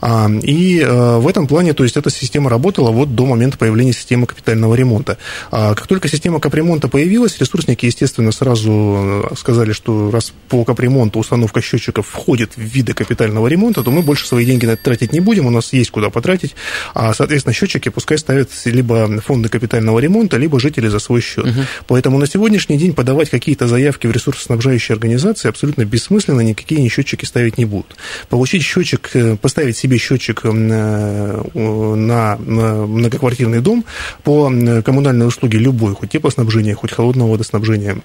Угу. 0.00 0.40
И 0.42 0.84
в 0.84 1.28
этом 1.28 1.46
плане, 1.46 1.72
то 1.72 1.84
есть 1.84 1.96
эта 1.96 2.10
система 2.10 2.50
работала 2.50 2.90
вот 2.90 3.14
до 3.14 3.26
момента 3.26 3.58
появления 3.58 3.71
системы 3.92 4.26
капитального 4.26 4.74
ремонта. 4.74 5.18
А 5.50 5.74
как 5.74 5.86
только 5.86 6.08
система 6.08 6.40
капремонта 6.40 6.88
появилась, 6.88 7.38
ресурсники, 7.38 7.86
естественно, 7.86 8.32
сразу 8.32 9.24
э, 9.30 9.34
сказали, 9.36 9.72
что 9.72 10.10
раз 10.10 10.32
по 10.48 10.64
капремонту 10.64 11.18
установка 11.18 11.60
счетчиков 11.60 12.06
входит 12.06 12.52
в 12.56 12.60
виды 12.60 12.94
капитального 12.94 13.46
ремонта, 13.46 13.82
то 13.82 13.90
мы 13.90 14.02
больше 14.02 14.26
свои 14.26 14.44
деньги 14.44 14.66
на 14.66 14.72
это 14.72 14.82
тратить 14.82 15.12
не 15.12 15.20
будем, 15.20 15.46
у 15.46 15.50
нас 15.50 15.72
есть 15.72 15.90
куда 15.90 16.10
потратить, 16.10 16.54
а, 16.94 17.14
соответственно, 17.14 17.52
счетчики 17.54 17.88
пускай 17.88 18.18
ставят 18.18 18.50
либо 18.64 19.20
фонды 19.20 19.48
капитального 19.48 19.98
ремонта, 19.98 20.36
либо 20.36 20.60
жители 20.60 20.88
за 20.88 20.98
свой 20.98 21.20
счет. 21.20 21.44
Угу. 21.44 21.60
Поэтому 21.86 22.18
на 22.18 22.26
сегодняшний 22.26 22.78
день 22.78 22.94
подавать 22.94 23.30
какие-то 23.30 23.66
заявки 23.68 24.06
в 24.06 24.12
ресурсоснабжающие 24.12 24.94
организации 24.94 25.48
абсолютно 25.48 25.84
бессмысленно, 25.84 26.40
никакие 26.40 26.82
ни 26.82 26.88
счетчики 26.88 27.24
ставить 27.24 27.58
не 27.58 27.64
будут. 27.64 27.96
Получить 28.28 28.62
счетчик, 28.62 29.10
э, 29.14 29.36
поставить 29.36 29.76
себе 29.76 29.98
счетчик 29.98 30.40
э, 30.44 30.52
на 30.52 32.36
многоквартирный 32.36 33.51
дом 33.60 33.84
по 34.24 34.50
коммунальной 34.84 35.26
услуге 35.26 35.58
любой, 35.58 35.94
хоть 35.94 36.10
теплоснабжения, 36.10 36.74
хоть 36.74 36.92
холодного 36.92 37.32
водоснабжения, 37.32 37.98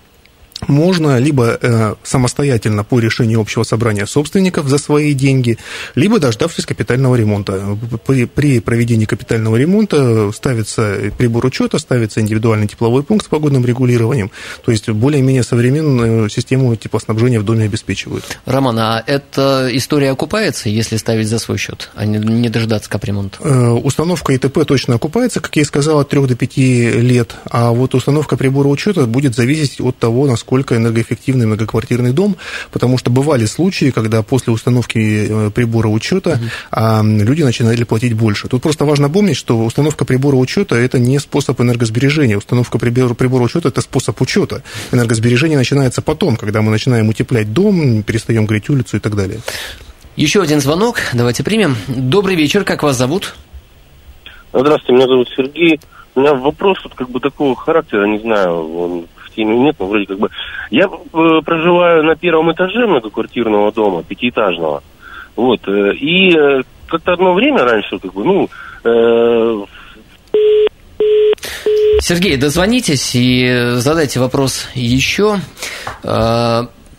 можно 0.67 1.19
либо 1.19 1.57
э, 1.61 1.95
самостоятельно 2.03 2.83
по 2.83 2.99
решению 2.99 3.41
общего 3.41 3.63
собрания 3.63 4.05
собственников 4.05 4.67
за 4.67 4.77
свои 4.77 5.13
деньги, 5.13 5.57
либо 5.95 6.19
дождавшись 6.19 6.65
капитального 6.65 7.15
ремонта. 7.15 7.77
При, 8.05 8.25
при 8.25 8.59
проведении 8.59 9.05
капитального 9.05 9.55
ремонта 9.55 10.31
ставится 10.31 11.11
прибор 11.17 11.45
учета, 11.45 11.77
ставится 11.77 12.21
индивидуальный 12.21 12.67
тепловой 12.67 13.03
пункт 13.03 13.25
с 13.25 13.29
погодным 13.29 13.65
регулированием, 13.65 14.31
то 14.65 14.71
есть 14.71 14.89
более-менее 14.89 15.43
современную 15.43 16.29
систему 16.29 16.75
теплоснабжения 16.75 17.39
в 17.39 17.43
доме 17.43 17.65
обеспечивают. 17.65 18.39
Роман, 18.45 18.79
а 18.79 19.03
эта 19.05 19.69
история 19.71 20.11
окупается, 20.11 20.69
если 20.69 20.97
ставить 20.97 21.27
за 21.27 21.39
свой 21.39 21.57
счет, 21.57 21.91
а 21.95 22.05
не, 22.05 22.17
не 22.17 22.49
дождаться 22.49 22.89
капремонта? 22.89 23.37
Э, 23.41 23.69
установка 23.69 24.35
ИТП 24.35 24.65
точно 24.65 24.95
окупается, 24.95 25.39
как 25.39 25.55
я 25.55 25.61
и 25.61 25.65
сказал, 25.65 25.99
от 25.99 26.09
3 26.09 26.25
до 26.25 26.35
5 26.35 26.57
лет, 26.57 27.35
а 27.45 27.71
вот 27.71 27.93
установка 27.93 28.37
прибора 28.37 28.67
учета 28.67 29.05
будет 29.05 29.35
зависеть 29.35 29.81
от 29.81 29.97
того, 29.97 30.25
насколько 30.25 30.46
насколько 30.47 30.77
энергоэффективный 30.77 31.45
многоквартирный 31.45 32.13
дом, 32.13 32.37
потому 32.71 32.97
что 32.97 33.11
бывали 33.11 33.45
случаи, 33.45 33.91
когда 33.91 34.21
после 34.23 34.53
установки 34.53 34.97
э, 34.97 35.49
прибора 35.51 35.89
учета 35.89 36.39
угу. 36.71 37.21
люди 37.21 37.43
начинали 37.43 37.83
платить 37.83 38.13
больше. 38.13 38.47
Тут 38.47 38.61
просто 38.61 38.85
важно 38.85 39.09
помнить, 39.09 39.35
что 39.35 39.65
установка 39.65 40.05
прибора 40.05 40.37
учета 40.37 40.75
это 40.75 40.99
не 40.99 41.19
способ 41.19 41.59
энергосбережения. 41.59 42.37
Установка 42.37 42.77
прибора, 42.79 43.13
прибора 43.13 43.43
учета 43.43 43.67
это 43.67 43.81
способ 43.81 44.21
учета. 44.21 44.63
Энергосбережение 44.93 45.57
начинается 45.57 46.01
потом, 46.01 46.37
когда 46.37 46.61
мы 46.61 46.71
начинаем 46.71 47.09
утеплять 47.09 47.51
дом, 47.51 48.03
перестаем 48.03 48.45
греть 48.45 48.69
улицу 48.69 48.95
и 48.95 48.99
так 49.01 49.15
далее. 49.15 49.41
Еще 50.15 50.41
один 50.41 50.61
звонок. 50.61 51.01
Давайте 51.13 51.43
примем. 51.43 51.75
Добрый 51.89 52.35
вечер. 52.35 52.63
Как 52.63 52.83
вас 52.83 52.95
зовут? 52.95 53.35
Здравствуйте, 54.53 54.93
меня 54.93 55.07
зовут 55.07 55.27
Сергей. 55.35 55.79
У 56.15 56.21
меня 56.21 56.33
вопрос 56.33 56.79
вот 56.85 56.95
как 56.95 57.09
бы 57.09 57.19
такого 57.19 57.53
характера, 57.55 58.07
не 58.07 58.19
знаю, 58.19 58.75
он 58.75 59.07
семьи 59.37 59.55
нет, 59.57 59.75
но 59.79 59.87
вроде 59.87 60.05
как 60.05 60.19
бы... 60.19 60.29
Я 60.71 60.85
э, 60.85 61.41
проживаю 61.45 62.03
на 62.03 62.15
первом 62.15 62.51
этаже 62.51 62.85
многоквартирного 62.87 63.71
дома, 63.71 64.03
пятиэтажного. 64.03 64.83
Вот. 65.35 65.65
Э, 65.67 65.93
и 65.93 66.35
э, 66.35 66.63
как-то 66.87 67.13
одно 67.13 67.33
время 67.33 67.63
раньше, 67.63 67.99
как 67.99 68.13
бы, 68.13 68.25
ну... 68.25 68.49
Э... 68.83 69.63
Сергей, 71.99 72.37
дозвонитесь 72.37 73.15
и 73.15 73.73
задайте 73.75 74.19
вопрос 74.19 74.69
еще. 74.75 75.39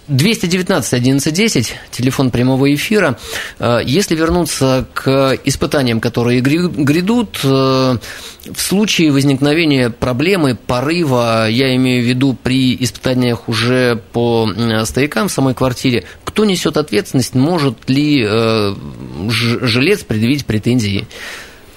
Э, 0.08 0.12
219 0.12 0.92
1110, 0.92 1.74
телефон 1.90 2.30
прямого 2.30 2.72
эфира. 2.74 3.18
Э, 3.58 3.80
если 3.84 4.14
вернуться 4.14 4.86
к 4.94 5.38
испытаниям, 5.44 6.00
которые 6.00 6.40
грядут, 6.40 7.40
э, 7.44 7.48
в 7.48 8.60
случае 8.60 9.12
возникновения 9.12 9.90
проблемы, 9.90 10.56
порыва, 10.56 11.48
я 11.48 11.74
имею 11.76 12.02
в 12.02 12.06
виду 12.06 12.36
при 12.42 12.76
испытаниях 12.82 13.48
уже 13.48 14.00
по 14.12 14.48
стоякам 14.84 15.28
в 15.28 15.32
самой 15.32 15.54
квартире, 15.54 16.04
кто 16.24 16.44
несет 16.44 16.76
ответственность, 16.76 17.34
может 17.34 17.88
ли 17.88 18.24
э, 18.26 18.74
жилец 19.28 20.04
предъявить 20.04 20.46
претензии? 20.46 21.06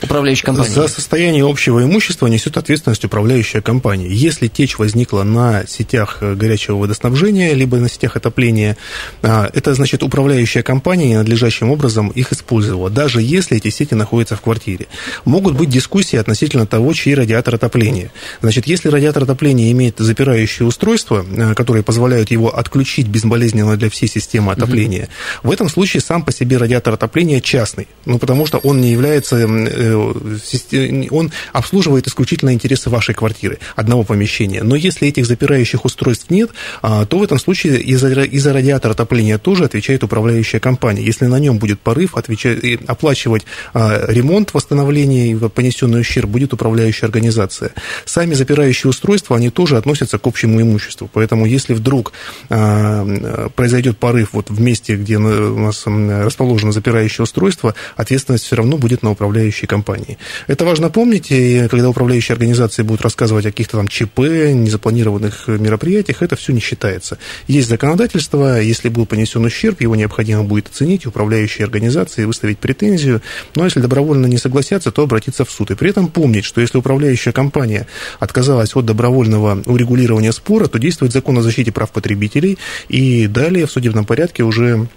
Управляющей 0.04 0.44
компании? 0.44 0.70
За 0.70 0.88
состояние 0.88 1.48
общего 1.48 1.84
имущества 1.84 2.28
несет 2.28 2.58
ответственность 2.58 3.06
управляющая 3.06 3.62
компания. 3.62 4.08
Если 4.08 4.48
течь 4.48 4.78
возникла 4.78 5.24
на 5.24 5.66
сетях 5.68 6.18
э, 6.22 6.36
горячего 6.36 6.78
водоснабжения, 6.78 7.54
либо 7.54 7.78
на 7.78 7.90
сетях 7.90 8.16
отопления, 8.16 8.78
а, 9.22 9.50
это 9.54 9.74
значит 9.74 10.04
управляющая 10.04 10.64
компания 10.64 11.18
надлежащим 11.18 11.70
образом 11.70 12.10
их 12.10 12.32
использовала, 12.32 12.90
даже 12.90 13.22
если 13.22 13.58
эти 13.58 13.70
сети 13.70 13.94
находятся 13.94 14.36
в 14.36 14.42
квартире. 14.42 14.88
Могут 15.26 15.56
быть 15.56 15.70
дискуссии 15.70 16.18
относительно 16.18 16.66
того, 16.66 16.94
чей 16.94 17.16
радиатор 17.16 17.56
отопления. 17.56 18.12
Значит, 18.42 18.68
если 18.68 18.90
радиатор 18.90 19.24
отопления 19.24 19.72
имеет 19.72 20.00
запирающее 20.00 20.68
устройство, 20.68 21.26
э, 21.26 21.54
которое 21.56 21.84
позволяет 21.84 22.32
его 22.32 22.56
отключить 22.56 23.08
безболезненно 23.08 23.78
для 23.78 23.90
всей 23.90 24.08
системы 24.08 24.52
отопления, 24.52 25.10
угу. 25.42 25.50
в 25.50 25.52
этом 25.52 25.70
случае 25.70 26.02
сам 26.02 26.24
по 26.24 26.32
себе 26.32 26.58
радиатор 26.58 26.94
отопления 26.94 27.40
частный, 27.42 27.88
ну, 28.06 28.20
потому 28.20 28.46
что 28.46 28.58
он 28.58 28.82
не 28.82 28.92
является 28.92 29.38
э, 29.38 29.91
он 29.94 31.32
обслуживает 31.54 32.08
исключительно 32.08 32.54
интересы 32.54 32.90
вашей 32.90 33.16
квартиры, 33.16 33.60
одного 33.76 34.04
помещения. 34.04 34.64
Но 34.64 34.76
если 34.76 35.08
этих 35.08 35.26
запирающих 35.26 35.86
устройств 35.86 36.30
нет, 36.30 36.52
а, 36.82 37.06
то 37.06 37.20
в 37.20 37.24
этом 37.24 37.40
случае 37.40 37.82
из-за 37.82 38.12
из 38.24 38.46
радиатора 38.46 38.92
отопления 38.92 39.38
тоже 39.38 39.66
отвечает 39.66 40.04
управляющая 40.04 40.60
компания. 40.60 41.04
Если 41.04 41.26
на 41.26 41.40
нем 41.40 41.58
будет 41.58 41.80
порыв, 41.80 42.16
отвечать, 42.16 42.60
оплачивать 42.88 43.44
а, 43.74 44.06
ремонт, 44.08 44.54
восстановление 44.54 45.32
и 45.32 45.50
понесенный 45.50 46.02
ущерб 46.02 46.30
будет 46.30 46.54
управляющая 46.54 47.08
организация. 47.08 47.72
Сами 48.06 48.34
запирающие 48.34 48.90
устройства, 48.90 49.38
они 49.38 49.50
тоже 49.50 49.78
относятся 49.78 50.18
к 50.18 50.28
общему 50.28 50.62
имуществу. 50.62 51.10
Поэтому 51.12 51.46
если 51.46 51.74
вдруг 51.74 52.14
а, 52.50 53.50
произойдет 53.56 53.98
порыв 53.98 54.30
вот 54.34 54.50
в 54.50 54.62
месте, 54.62 54.96
где 54.96 55.18
у 55.18 55.60
нас 55.60 55.84
расположено 55.86 56.72
запирающее 56.72 57.24
устройство, 57.24 57.76
ответственность 57.96 58.46
все 58.46 58.56
равно 58.56 58.78
будет 58.78 59.04
на 59.04 59.12
управляющей 59.12 59.68
компании 59.68 59.81
компании. 59.82 60.18
Это 60.48 60.64
важно 60.66 60.90
помнить, 60.90 61.32
и 61.32 61.68
когда 61.70 61.90
управляющие 61.90 62.34
организации 62.34 62.84
будут 62.84 63.02
рассказывать 63.02 63.46
о 63.46 63.50
каких-то 63.50 63.78
там 63.78 63.88
ЧП, 63.88 64.20
незапланированных 64.54 65.48
мероприятиях, 65.48 66.22
это 66.22 66.36
все 66.36 66.54
не 66.54 66.60
считается. 66.60 67.18
Есть 67.48 67.70
законодательство, 67.70 68.62
если 68.62 68.90
был 68.90 69.06
понесен 69.06 69.44
ущерб, 69.44 69.82
его 69.82 69.96
необходимо 69.96 70.44
будет 70.44 70.68
оценить, 70.68 71.08
управляющие 71.08 71.66
организации 71.66 72.26
выставить 72.26 72.60
претензию, 72.60 73.22
но 73.56 73.66
если 73.66 73.82
добровольно 73.82 74.28
не 74.28 74.38
согласятся, 74.38 74.92
то 74.92 75.04
обратиться 75.04 75.46
в 75.46 75.52
суд. 75.52 75.72
И 75.72 75.76
при 75.76 75.90
этом 75.90 76.08
помнить, 76.08 76.46
что 76.46 76.62
если 76.62 76.78
управляющая 76.78 77.34
компания 77.34 77.88
отказалась 78.20 78.76
от 78.76 78.86
добровольного 78.86 79.64
урегулирования 79.66 80.32
спора, 80.32 80.68
то 80.68 80.78
действует 80.78 81.12
закон 81.12 81.38
о 81.38 81.42
защите 81.42 81.72
прав 81.72 81.92
потребителей, 81.92 82.58
и 82.88 83.28
далее 83.28 83.66
в 83.66 83.72
судебном 83.72 84.06
порядке 84.06 84.44
уже 84.44 84.88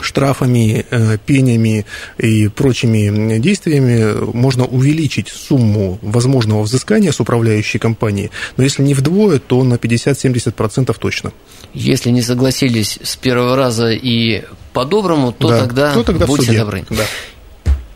штрафами, 0.00 0.86
э, 0.90 1.18
пенями 1.18 1.84
и 2.18 2.48
прочими 2.48 3.38
действиями 3.38 4.32
можно 4.32 4.64
увеличить 4.64 5.28
сумму 5.28 5.98
возможного 6.02 6.62
взыскания 6.62 7.12
с 7.12 7.20
управляющей 7.20 7.78
компанией, 7.78 8.30
но 8.56 8.64
если 8.64 8.82
не 8.82 8.94
вдвое, 8.94 9.38
то 9.38 9.62
на 9.64 9.74
50-70% 9.74 10.96
точно. 10.98 11.32
Если 11.74 12.10
не 12.10 12.22
согласились 12.22 12.98
с 13.02 13.16
первого 13.16 13.56
раза 13.56 13.90
и 13.90 14.44
по-доброму, 14.72 15.32
то, 15.32 15.48
да, 15.48 15.60
тогда, 15.60 15.94
то 15.94 16.02
тогда 16.04 16.26
будьте 16.26 16.56
добры. 16.56 16.84
Да. 16.90 17.04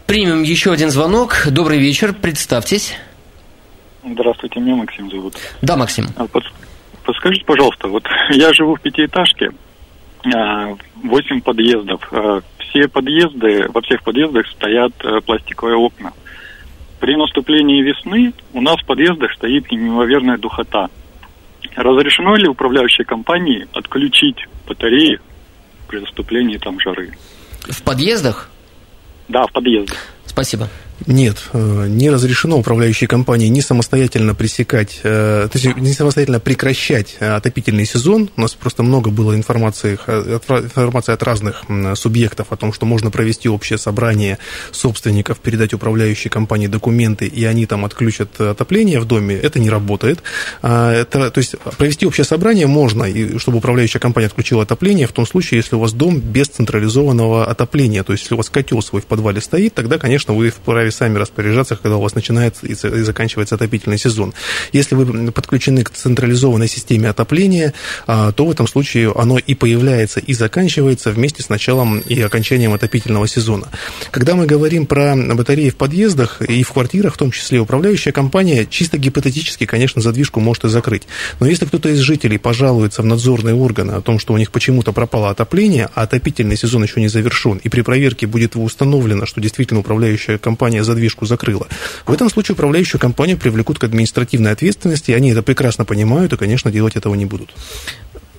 Примем 0.06 0.42
еще 0.42 0.72
один 0.72 0.90
звонок. 0.90 1.46
Добрый 1.50 1.78
вечер, 1.78 2.12
представьтесь. 2.12 2.94
Здравствуйте, 4.04 4.60
меня 4.60 4.76
Максим 4.76 5.10
зовут. 5.10 5.34
Да, 5.62 5.76
Максим. 5.76 6.08
А, 6.16 6.26
подскажите, 7.04 7.44
пожалуйста, 7.46 7.88
вот 7.88 8.04
я 8.30 8.52
живу 8.52 8.76
в 8.76 8.80
пятиэтажке, 8.80 9.50
а, 10.32 10.76
восемь 11.02 11.40
подъездов. 11.40 12.00
А, 12.12 12.40
все 12.58 12.88
подъезды, 12.88 13.66
во 13.72 13.80
всех 13.82 14.02
подъездах 14.02 14.46
стоят 14.48 14.92
э, 15.04 15.20
пластиковые 15.20 15.76
окна. 15.76 16.12
При 16.98 17.16
наступлении 17.16 17.82
весны 17.82 18.32
у 18.52 18.60
нас 18.60 18.76
в 18.80 18.86
подъездах 18.86 19.32
стоит 19.34 19.70
неимоверная 19.70 20.38
духота. 20.38 20.88
Разрешено 21.76 22.36
ли 22.36 22.48
управляющей 22.48 23.04
компании 23.04 23.66
отключить 23.72 24.46
батареи 24.66 25.20
при 25.88 26.00
наступлении 26.00 26.58
там 26.58 26.80
жары? 26.80 27.12
В 27.60 27.82
подъездах? 27.82 28.50
Да, 29.28 29.46
в 29.46 29.52
подъездах. 29.52 29.98
Спасибо. 30.24 30.68
Нет, 31.06 31.36
э, 31.52 31.86
не 31.88 32.10
разрешено 32.10 32.58
управляющей 32.58 33.06
компании 33.06 33.48
не 33.48 33.60
самостоятельно 33.60 34.34
пресекать, 34.34 35.00
э, 35.02 35.48
то 35.50 35.58
есть 35.58 35.76
не 35.76 35.92
самостоятельно 35.92 36.40
прекращать 36.40 37.16
отопительный 37.20 37.84
сезон. 37.84 38.30
У 38.36 38.40
нас 38.40 38.54
просто 38.54 38.82
много 38.82 39.10
было 39.10 39.34
информации, 39.34 39.94
информации 39.94 41.12
от 41.12 41.22
разных 41.22 41.64
субъектов 41.94 42.48
о 42.50 42.56
том, 42.56 42.72
что 42.72 42.86
можно 42.86 43.10
провести 43.10 43.48
общее 43.48 43.78
собрание 43.78 44.38
собственников, 44.72 45.38
передать 45.40 45.74
управляющей 45.74 46.30
компании 46.30 46.66
документы, 46.66 47.26
и 47.26 47.44
они 47.44 47.66
там 47.66 47.84
отключат 47.84 48.40
отопление 48.40 49.00
в 49.00 49.04
доме. 49.04 49.36
Это 49.36 49.58
не 49.60 49.70
работает. 49.70 50.22
А, 50.62 50.92
это, 50.92 51.30
то 51.30 51.38
есть 51.38 51.56
провести 51.76 52.06
общее 52.06 52.24
собрание 52.24 52.66
можно, 52.66 53.04
и 53.04 53.38
чтобы 53.38 53.58
управляющая 53.58 54.00
компания 54.00 54.26
отключила 54.26 54.62
отопление 54.62 55.06
в 55.06 55.12
том 55.12 55.26
случае, 55.26 55.58
если 55.58 55.76
у 55.76 55.80
вас 55.80 55.92
дом 55.92 56.20
без 56.20 56.48
централизованного 56.48 57.46
отопления. 57.46 58.02
То 58.02 58.12
есть 58.12 58.24
если 58.24 58.34
у 58.34 58.38
вас 58.38 58.48
котел 58.48 58.80
свой 58.82 59.02
в 59.02 59.06
подвале 59.06 59.40
стоит, 59.40 59.74
тогда, 59.74 59.98
конечно, 59.98 60.34
вы 60.34 60.50
вправе 60.50 60.90
сами 60.94 61.18
распоряжаться, 61.18 61.76
когда 61.76 61.96
у 61.96 62.00
вас 62.00 62.14
начинается 62.14 62.66
и 62.66 62.74
заканчивается 62.74 63.54
отопительный 63.54 63.98
сезон. 63.98 64.34
Если 64.72 64.94
вы 64.94 65.32
подключены 65.32 65.84
к 65.84 65.90
централизованной 65.90 66.68
системе 66.68 67.10
отопления, 67.10 67.74
а, 68.06 68.32
то 68.32 68.46
в 68.46 68.50
этом 68.50 68.66
случае 68.66 69.12
оно 69.14 69.38
и 69.38 69.54
появляется, 69.54 70.20
и 70.20 70.32
заканчивается 70.32 71.10
вместе 71.10 71.42
с 71.42 71.48
началом 71.48 71.98
и 72.00 72.20
окончанием 72.20 72.72
отопительного 72.72 73.28
сезона. 73.28 73.68
Когда 74.10 74.34
мы 74.34 74.46
говорим 74.46 74.86
про 74.86 75.14
батареи 75.16 75.70
в 75.70 75.76
подъездах 75.76 76.42
и 76.42 76.62
в 76.62 76.72
квартирах, 76.72 77.14
в 77.14 77.18
том 77.18 77.30
числе 77.30 77.58
управляющая 77.58 78.12
компания, 78.12 78.66
чисто 78.66 78.98
гипотетически, 78.98 79.66
конечно, 79.66 80.00
задвижку 80.00 80.40
может 80.40 80.64
и 80.64 80.68
закрыть. 80.68 81.02
Но 81.40 81.46
если 81.46 81.66
кто-то 81.66 81.88
из 81.88 81.98
жителей 81.98 82.38
пожалуется 82.38 83.02
в 83.02 83.04
надзорные 83.04 83.54
органы 83.54 83.92
о 83.92 84.00
том, 84.00 84.18
что 84.18 84.34
у 84.34 84.36
них 84.36 84.50
почему-то 84.50 84.92
пропало 84.92 85.30
отопление, 85.30 85.88
а 85.94 86.02
отопительный 86.02 86.56
сезон 86.56 86.84
еще 86.84 87.00
не 87.00 87.08
завершен, 87.08 87.58
и 87.58 87.68
при 87.68 87.82
проверке 87.82 88.26
будет 88.26 88.56
установлено, 88.56 89.26
что 89.26 89.40
действительно 89.40 89.80
управляющая 89.80 90.38
компания 90.38 90.73
задвижку 90.82 91.26
закрыла. 91.26 91.68
В 92.06 92.12
этом 92.12 92.28
случае 92.30 92.54
управляющую 92.54 93.00
компанию 93.00 93.38
привлекут 93.38 93.78
к 93.78 93.84
административной 93.84 94.52
ответственности, 94.52 95.12
они 95.12 95.30
это 95.30 95.42
прекрасно 95.42 95.84
понимают 95.84 96.32
и, 96.32 96.36
конечно, 96.36 96.72
делать 96.72 96.96
этого 96.96 97.14
не 97.14 97.26
будут. 97.26 97.54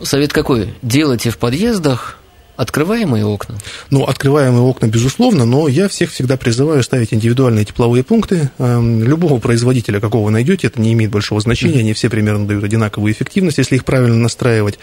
Совет 0.01 0.33
какой? 0.33 0.73
Делайте 0.81 1.29
в 1.29 1.37
подъездах 1.37 2.19
Открываемые 2.57 3.25
окна? 3.25 3.57
Ну, 3.89 4.05
открываемые 4.05 4.61
окна, 4.61 4.87
безусловно, 4.87 5.45
но 5.45 5.67
я 5.67 5.89
всех 5.89 6.11
всегда 6.11 6.37
призываю 6.37 6.83
ставить 6.83 7.13
индивидуальные 7.13 7.65
тепловые 7.65 8.03
пункты. 8.03 8.49
Эм, 8.59 9.03
любого 9.03 9.39
производителя, 9.39 9.99
какого 9.99 10.29
найдете, 10.29 10.67
это 10.67 10.79
не 10.79 10.93
имеет 10.93 11.11
большого 11.11 11.41
значения, 11.41 11.79
они 11.79 11.93
все 11.93 12.09
примерно 12.09 12.47
дают 12.47 12.63
одинаковую 12.63 13.11
эффективность, 13.11 13.57
если 13.57 13.75
их 13.75 13.83
правильно 13.83 14.15
настраивать. 14.15 14.79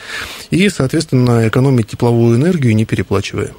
И, 0.51 0.69
соответственно, 0.69 1.49
экономить 1.49 1.89
тепловую 1.89 2.37
энергию, 2.37 2.77
не 2.77 2.85
переплачивая. 2.85 3.53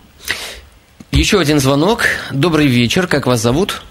Еще 1.15 1.39
один 1.39 1.60
звонок. 1.60 2.06
Добрый 2.32 2.65
вечер. 2.65 3.06
Как 3.06 3.28
вас 3.28 3.39
зовут? 3.39 3.84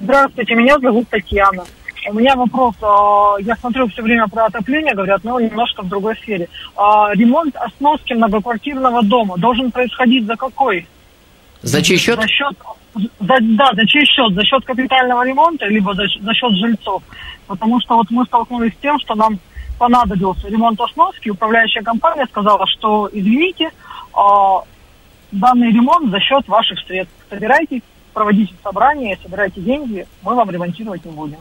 Здравствуйте, 0.00 0.54
меня 0.54 0.78
зовут 0.78 1.06
Татьяна. 1.10 1.64
У 2.08 2.14
меня 2.14 2.34
вопрос. 2.36 2.74
А, 2.80 3.34
я 3.40 3.54
смотрю 3.56 3.86
все 3.88 4.00
время 4.00 4.26
про 4.28 4.46
отопление, 4.46 4.94
говорят, 4.94 5.22
но 5.24 5.38
немножко 5.38 5.82
в 5.82 5.88
другой 5.88 6.16
сфере. 6.16 6.48
А, 6.74 7.12
ремонт 7.12 7.54
осноски 7.54 8.14
многоквартирного 8.14 9.02
дома 9.02 9.36
должен 9.36 9.70
происходить 9.70 10.24
за 10.24 10.36
какой? 10.36 10.86
За 11.60 11.82
чей 11.82 11.98
счет? 11.98 12.18
За 12.18 12.26
счет 12.26 12.56
за, 12.94 13.36
да, 13.40 13.70
за 13.74 13.86
чей 13.86 14.06
счет? 14.06 14.32
За 14.34 14.42
счет 14.42 14.64
капитального 14.64 15.26
ремонта, 15.26 15.66
либо 15.66 15.92
за, 15.92 16.04
за 16.22 16.32
счет 16.32 16.52
жильцов. 16.52 17.02
Потому 17.46 17.78
что 17.80 17.96
вот 17.96 18.06
мы 18.10 18.24
столкнулись 18.24 18.72
с 18.72 18.80
тем, 18.80 18.98
что 19.00 19.14
нам 19.16 19.38
понадобился 19.78 20.48
ремонт 20.48 20.80
осноски. 20.80 21.30
Управляющая 21.30 21.82
компания 21.82 22.24
сказала, 22.24 22.66
что 22.66 23.10
извините, 23.12 23.70
данный 25.32 25.72
ремонт 25.72 26.10
за 26.10 26.20
счет 26.20 26.46
ваших 26.48 26.78
средств. 26.80 27.14
Собирайте, 27.28 27.82
проводите 28.12 28.54
собрание, 28.62 29.18
собирайте 29.22 29.60
деньги, 29.60 30.06
мы 30.22 30.34
вам 30.34 30.50
ремонтировать 30.50 31.04
не 31.04 31.12
будем. 31.12 31.38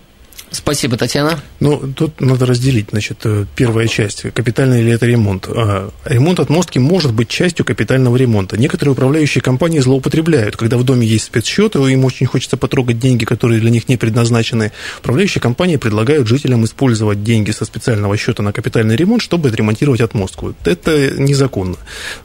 Спасибо, 0.50 0.96
Татьяна. 0.96 1.40
Ну, 1.60 1.92
тут 1.94 2.22
надо 2.22 2.46
разделить, 2.46 2.88
значит, 2.92 3.20
э, 3.26 3.46
первая 3.56 3.88
часть, 3.88 4.22
капитальный 4.34 4.80
или 4.80 4.94
это 4.94 5.06
ремонт. 5.06 5.48
А, 5.50 5.90
ремонт 6.06 6.40
отмостки 6.40 6.80
может 6.80 7.14
быть 7.14 7.28
частью 7.28 7.66
капитального 7.66 8.16
ремонта. 8.16 8.58
Некоторые 8.58 8.94
управляющие 8.94 9.42
компании 9.42 9.80
злоупотребляют, 9.80 10.56
когда 10.56 10.78
в 10.78 10.84
доме 10.84 11.06
есть 11.06 11.26
спецсчет, 11.26 11.76
и 11.76 11.80
им 11.92 12.06
очень 12.06 12.28
хочется 12.28 12.56
потрогать 12.56 12.98
деньги, 12.98 13.26
которые 13.26 13.60
для 13.60 13.70
них 13.70 13.90
не 13.90 13.98
предназначены. 13.98 14.72
Управляющие 15.00 15.42
компании 15.42 15.76
предлагают 15.76 16.28
жителям 16.28 16.64
использовать 16.64 17.24
деньги 17.24 17.52
со 17.52 17.66
специального 17.66 18.16
счета 18.16 18.42
на 18.42 18.54
капитальный 18.54 18.96
ремонт, 18.96 19.22
чтобы 19.22 19.50
отремонтировать 19.50 20.00
отмостку. 20.00 20.56
Это 20.64 21.12
незаконно. 21.20 21.76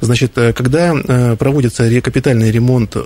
Значит, 0.01 0.39
э, 0.39 0.53
когда 0.53 0.95
э, 0.95 1.37
проводится 1.37 1.91
капитальный 2.01 2.51
ремонт 2.53 2.97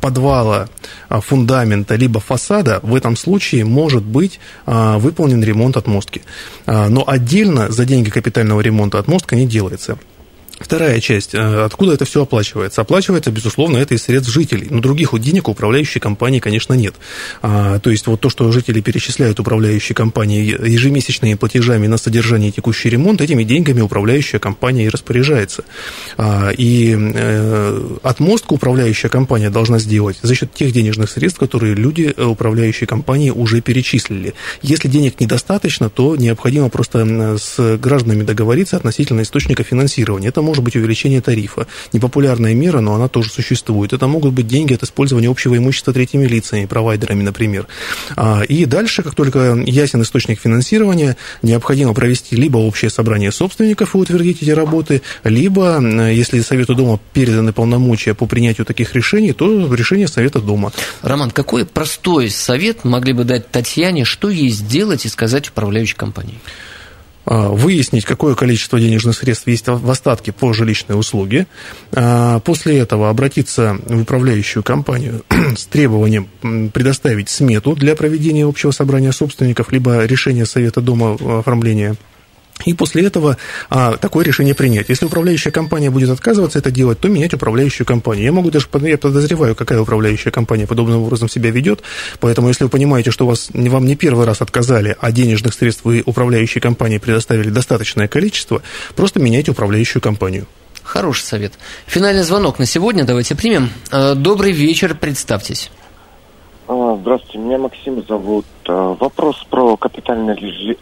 подвала, 0.00 0.68
фундамента, 1.08 1.94
либо 1.94 2.20
фасада, 2.20 2.80
в 2.82 2.94
этом 2.94 3.16
случае 3.16 3.64
может 3.64 4.02
быть 4.02 4.25
быть 4.26 4.40
а, 4.66 4.98
выполнен 4.98 5.42
ремонт 5.42 5.76
отмостки. 5.76 6.22
А, 6.66 6.88
но 6.88 7.04
отдельно 7.06 7.70
за 7.70 7.84
деньги 7.84 8.10
капитального 8.10 8.60
ремонта 8.60 8.98
отмостка 8.98 9.36
не 9.36 9.46
делается. 9.46 9.98
Вторая 10.58 11.00
часть. 11.00 11.34
Э, 11.34 11.64
откуда 11.64 11.92
это 11.92 12.04
все 12.04 12.22
оплачивается? 12.22 12.80
Оплачивается, 12.80 13.30
безусловно, 13.30 13.76
это 13.76 13.94
из 13.94 14.02
средств 14.02 14.32
жителей. 14.32 14.68
Но 14.70 14.80
других 14.80 15.18
денег 15.20 15.48
у 15.48 15.52
управляющей 15.52 16.00
компании, 16.00 16.38
конечно, 16.38 16.74
нет. 16.74 16.94
А, 17.42 17.78
то 17.78 17.90
есть 17.90 18.06
вот 18.06 18.20
то, 18.20 18.30
что 18.30 18.50
жители 18.52 18.80
перечисляют 18.80 19.38
управляющей 19.38 19.94
компании 19.94 20.44
ежемесячными 20.44 21.34
платежами 21.34 21.86
на 21.86 21.98
содержание 21.98 22.50
и 22.50 22.52
текущий 22.52 22.88
ремонт, 22.88 23.20
этими 23.20 23.44
деньгами 23.44 23.80
управляющая 23.80 24.38
компания 24.38 24.86
и 24.86 24.88
распоряжается. 24.88 25.64
А, 26.16 26.50
и 26.50 26.96
э, 26.96 27.96
отмостку 28.02 28.54
управляющая 28.54 29.10
компания 29.10 29.50
должна 29.50 29.78
сделать 29.78 30.18
за 30.22 30.34
счет 30.34 30.54
тех 30.54 30.72
денежных 30.72 31.10
средств, 31.10 31.38
которые 31.38 31.74
люди 31.74 32.14
э, 32.16 32.24
управляющей 32.24 32.86
компании 32.86 33.30
уже 33.30 33.60
перечислили. 33.60 34.34
Если 34.62 34.88
денег 34.88 35.20
недостаточно, 35.20 35.90
то 35.90 36.16
необходимо 36.16 36.70
просто 36.70 37.36
с 37.38 37.78
гражданами 37.78 38.22
договориться 38.22 38.76
относительно 38.76 39.22
источника 39.22 39.62
финансирования. 39.64 40.28
Это 40.28 40.42
может 40.46 40.62
быть 40.62 40.76
увеличение 40.76 41.20
тарифа. 41.20 41.66
Непопулярная 41.92 42.54
мера, 42.54 42.80
но 42.80 42.94
она 42.94 43.08
тоже 43.08 43.30
существует. 43.30 43.92
Это 43.92 44.06
могут 44.06 44.32
быть 44.32 44.46
деньги 44.46 44.72
от 44.74 44.84
использования 44.84 45.28
общего 45.28 45.56
имущества 45.56 45.92
третьими 45.92 46.26
лицами, 46.26 46.66
провайдерами, 46.66 47.22
например. 47.22 47.66
А, 48.16 48.42
и 48.42 48.64
дальше, 48.64 49.02
как 49.02 49.14
только 49.14 49.54
ясен 49.66 50.02
источник 50.02 50.40
финансирования, 50.40 51.16
необходимо 51.42 51.92
провести 51.92 52.36
либо 52.36 52.58
общее 52.58 52.90
собрание 52.90 53.32
собственников 53.32 53.94
и 53.94 53.98
утвердить 53.98 54.42
эти 54.42 54.50
работы, 54.50 55.02
либо, 55.24 55.80
если 56.10 56.40
Совету 56.40 56.74
Дома 56.74 57.00
переданы 57.12 57.52
полномочия 57.52 58.14
по 58.14 58.26
принятию 58.26 58.64
таких 58.64 58.94
решений, 58.94 59.32
то 59.32 59.74
решение 59.74 60.08
Совета 60.08 60.40
Дома. 60.40 60.72
Роман, 61.02 61.30
какой 61.30 61.66
простой 61.66 62.30
совет 62.30 62.84
могли 62.84 63.12
бы 63.12 63.24
дать 63.24 63.50
Татьяне, 63.50 64.04
что 64.04 64.30
ей 64.30 64.50
сделать 64.50 65.04
и 65.04 65.08
сказать 65.08 65.48
управляющей 65.48 65.96
компании? 65.96 66.38
А, 67.26 67.48
выяснить, 67.48 68.04
какое 68.04 68.36
количество 68.36 68.78
денежных 68.78 69.16
средств 69.16 69.48
есть 69.48 69.66
в 69.66 69.90
остатке 69.90 70.32
по 70.32 70.52
жилищной 70.52 70.98
услуге. 70.98 71.48
А, 71.92 72.38
после 72.40 72.78
этого 72.78 73.10
обратиться 73.10 73.78
в 73.84 74.02
управляющую 74.02 74.62
компанию 74.62 75.22
с 75.56 75.66
требованием 75.66 76.28
предоставить 76.72 77.28
смету 77.28 77.74
для 77.74 77.96
проведения 77.96 78.46
общего 78.46 78.70
собрания 78.70 79.10
собственников, 79.10 79.72
либо 79.72 80.04
решение 80.04 80.46
Совета 80.46 80.80
Дома 80.80 81.14
оформления 81.40 81.96
и 82.64 82.74
после 82.74 83.04
этого 83.04 83.36
а, 83.68 83.96
такое 83.96 84.24
решение 84.24 84.54
принять. 84.54 84.88
Если 84.88 85.06
управляющая 85.06 85.52
компания 85.52 85.90
будет 85.90 86.10
отказываться 86.10 86.58
это 86.58 86.70
делать, 86.70 86.98
то 86.98 87.08
менять 87.08 87.34
управляющую 87.34 87.86
компанию. 87.86 88.24
Я 88.24 88.32
могу 88.32 88.50
даже, 88.50 88.66
я 88.82 88.98
подозреваю, 88.98 89.54
какая 89.54 89.80
управляющая 89.80 90.32
компания 90.32 90.66
подобным 90.66 91.02
образом 91.02 91.28
себя 91.28 91.50
ведет, 91.50 91.82
поэтому 92.20 92.48
если 92.48 92.64
вы 92.64 92.70
понимаете, 92.70 93.10
что 93.10 93.26
вас, 93.26 93.50
вам 93.52 93.84
не 93.84 93.96
первый 93.96 94.24
раз 94.26 94.40
отказали, 94.40 94.96
а 95.00 95.12
денежных 95.12 95.54
средств 95.54 95.84
вы 95.84 96.02
управляющей 96.06 96.60
компании 96.60 96.98
предоставили 96.98 97.50
достаточное 97.50 98.08
количество, 98.08 98.62
просто 98.94 99.20
меняйте 99.20 99.50
управляющую 99.50 100.00
компанию. 100.00 100.46
Хороший 100.82 101.24
совет. 101.24 101.52
Финальный 101.86 102.22
звонок 102.22 102.60
на 102.60 102.66
сегодня 102.66 103.04
давайте 103.04 103.34
примем. 103.34 103.70
Э, 103.90 104.14
добрый 104.14 104.52
вечер, 104.52 104.94
представьтесь. 104.94 105.70
А, 106.68 106.96
здравствуйте, 107.00 107.38
меня 107.38 107.58
Максим 107.58 108.04
зовут. 108.06 108.44
А, 108.66 108.94
вопрос 108.94 109.44
про 109.48 109.76
капитальный 109.76 110.34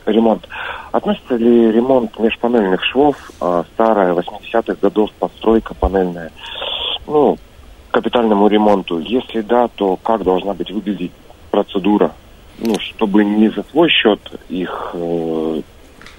ремонт. 0.07 0.49
Относится 0.93 1.37
ли 1.37 1.71
ремонт 1.73 2.19
межпанельных 2.19 2.83
швов, 2.85 3.17
а, 3.41 3.65
старая, 3.75 4.15
80-х 4.15 4.77
годов 4.81 5.11
постройка 5.19 5.75
панельная, 5.75 6.33
ну, 7.07 7.37
к 7.91 7.95
капитальному 7.95 8.49
ремонту? 8.49 8.99
Если 8.99 9.43
да, 9.43 9.69
то 9.69 9.97
как 9.97 10.23
должна 10.25 10.55
быть 10.55 10.71
выглядеть 10.71 11.13
процедура? 11.51 12.13
Ну, 12.59 12.79
чтобы 12.79 13.25
не 13.25 13.49
за 13.51 13.65
свой 13.65 13.91
счет 13.91 14.21
их... 14.49 14.91
Э, 14.95 15.61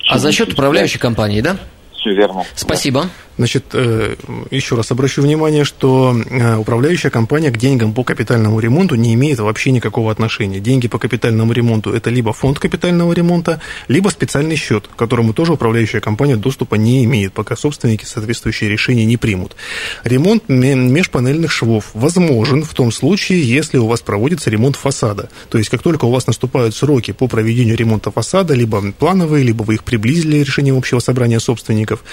а 0.09 0.17
за 0.19 0.31
счет 0.33 0.51
управляющей 0.51 0.99
компании, 0.99 1.41
да? 1.41 1.55
Все 1.93 2.13
верно. 2.13 2.43
Спасибо. 2.55 3.03
Да. 3.03 3.09
Значит, 3.37 3.65
э, 3.73 4.15
еще 4.49 4.75
раз 4.75 4.91
обращу 4.91 5.21
внимание, 5.21 5.65
что 5.65 6.15
э, 6.15 6.55
управляющая 6.55 7.09
компания 7.09 7.51
к 7.51 7.57
деньгам 7.57 7.93
по 7.93 8.03
капитальному 8.03 8.59
ремонту 8.59 8.95
не 8.95 9.13
имеет 9.13 9.39
вообще 9.39 9.71
никакого 9.71 10.11
отношения. 10.11 10.59
Деньги 10.59 10.87
по 10.87 10.99
капитальному 10.99 11.51
ремонту– 11.51 11.93
это 11.93 12.09
либо 12.09 12.31
фонд 12.31 12.59
капитального 12.59 13.11
ремонта, 13.11 13.61
либо 13.89 14.07
специальный 14.09 14.55
счет, 14.55 14.87
к 14.87 14.95
которому 14.95 15.33
тоже 15.33 15.53
управляющая 15.53 15.99
компания 15.99 16.37
доступа 16.37 16.75
не 16.75 17.03
имеет, 17.03 17.33
пока 17.33 17.57
собственники 17.57 18.05
соответствующие 18.05 18.69
решения 18.69 19.05
не 19.05 19.17
примут. 19.17 19.55
Ремонт 20.03 20.47
межпанельных 20.47 21.51
швов 21.51 21.89
возможен 21.93 22.63
в 22.63 22.73
том 22.73 22.91
случае, 22.91 23.41
если 23.43 23.77
у 23.77 23.87
вас 23.87 24.01
проводится 24.01 24.49
ремонт 24.49 24.77
фасада. 24.77 25.29
То 25.49 25.57
есть, 25.57 25.69
как 25.69 25.81
только 25.81 26.05
у 26.05 26.11
вас 26.11 26.27
наступают 26.27 26.73
сроки 26.73 27.11
по 27.11 27.27
проведению 27.27 27.75
ремонта 27.75 28.11
фасада, 28.11 28.53
либо 28.53 28.93
плановые, 28.93 29.43
либо 29.43 29.63
вы 29.63 29.75
их 29.75 29.83
приблизили 29.83 30.37
решением 30.37 30.77
общего 30.77 30.99
собрания 30.99 31.39
собственников, 31.39 32.03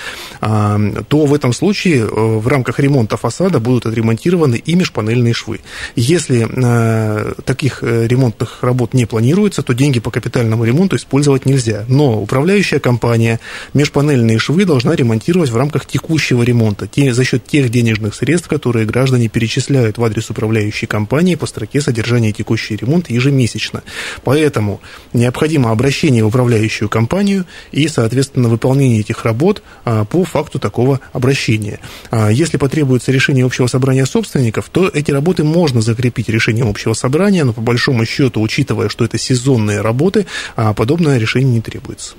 а, 0.40 0.80
то 1.12 1.26
в 1.26 1.34
этом 1.34 1.52
случае 1.52 2.06
э, 2.06 2.06
в 2.06 2.48
рамках 2.48 2.80
ремонта 2.80 3.18
фасада 3.18 3.60
будут 3.60 3.84
отремонтированы 3.84 4.56
и 4.56 4.74
межпанельные 4.74 5.34
швы. 5.34 5.60
Если 5.94 6.48
э, 6.50 7.34
таких 7.44 7.82
э, 7.82 8.06
ремонтных 8.06 8.62
работ 8.62 8.94
не 8.94 9.04
планируется, 9.04 9.62
то 9.62 9.74
деньги 9.74 10.00
по 10.00 10.10
капитальному 10.10 10.64
ремонту 10.64 10.96
использовать 10.96 11.44
нельзя. 11.44 11.84
Но 11.86 12.18
управляющая 12.18 12.78
компания 12.80 13.40
межпанельные 13.74 14.38
швы 14.38 14.64
должна 14.64 14.96
ремонтировать 14.96 15.50
в 15.50 15.56
рамках 15.58 15.84
текущего 15.84 16.42
ремонта 16.42 16.88
за 16.96 17.24
счет 17.24 17.44
тех 17.44 17.68
денежных 17.68 18.14
средств, 18.14 18.48
которые 18.48 18.86
граждане 18.86 19.28
перечисляют 19.28 19.98
в 19.98 20.04
адрес 20.04 20.30
управляющей 20.30 20.86
компании 20.86 21.34
по 21.34 21.44
строке 21.44 21.82
содержания 21.82 22.32
текущий 22.32 22.74
ремонт 22.74 23.10
ежемесячно. 23.10 23.82
Поэтому 24.24 24.80
необходимо 25.12 25.72
обращение 25.72 26.24
в 26.24 26.28
управляющую 26.28 26.88
компанию 26.88 27.44
и, 27.70 27.86
соответственно, 27.88 28.48
выполнение 28.48 29.00
этих 29.00 29.26
работ 29.26 29.62
а, 29.84 30.06
по 30.06 30.24
факту 30.24 30.58
такого 30.58 31.01
обращения. 31.12 31.80
А 32.10 32.30
если 32.30 32.56
потребуется 32.56 33.12
решение 33.12 33.44
общего 33.44 33.66
собрания 33.66 34.06
собственников, 34.06 34.68
то 34.70 34.88
эти 34.88 35.10
работы 35.10 35.44
можно 35.44 35.80
закрепить 35.80 36.28
решением 36.28 36.68
общего 36.68 36.94
собрания, 36.94 37.44
но 37.44 37.52
по 37.52 37.60
большому 37.60 38.04
счету, 38.04 38.40
учитывая, 38.40 38.88
что 38.88 39.04
это 39.04 39.18
сезонные 39.18 39.80
работы, 39.80 40.26
а 40.56 40.74
подобное 40.74 41.18
решение 41.18 41.54
не 41.54 41.60
требуется. 41.60 42.14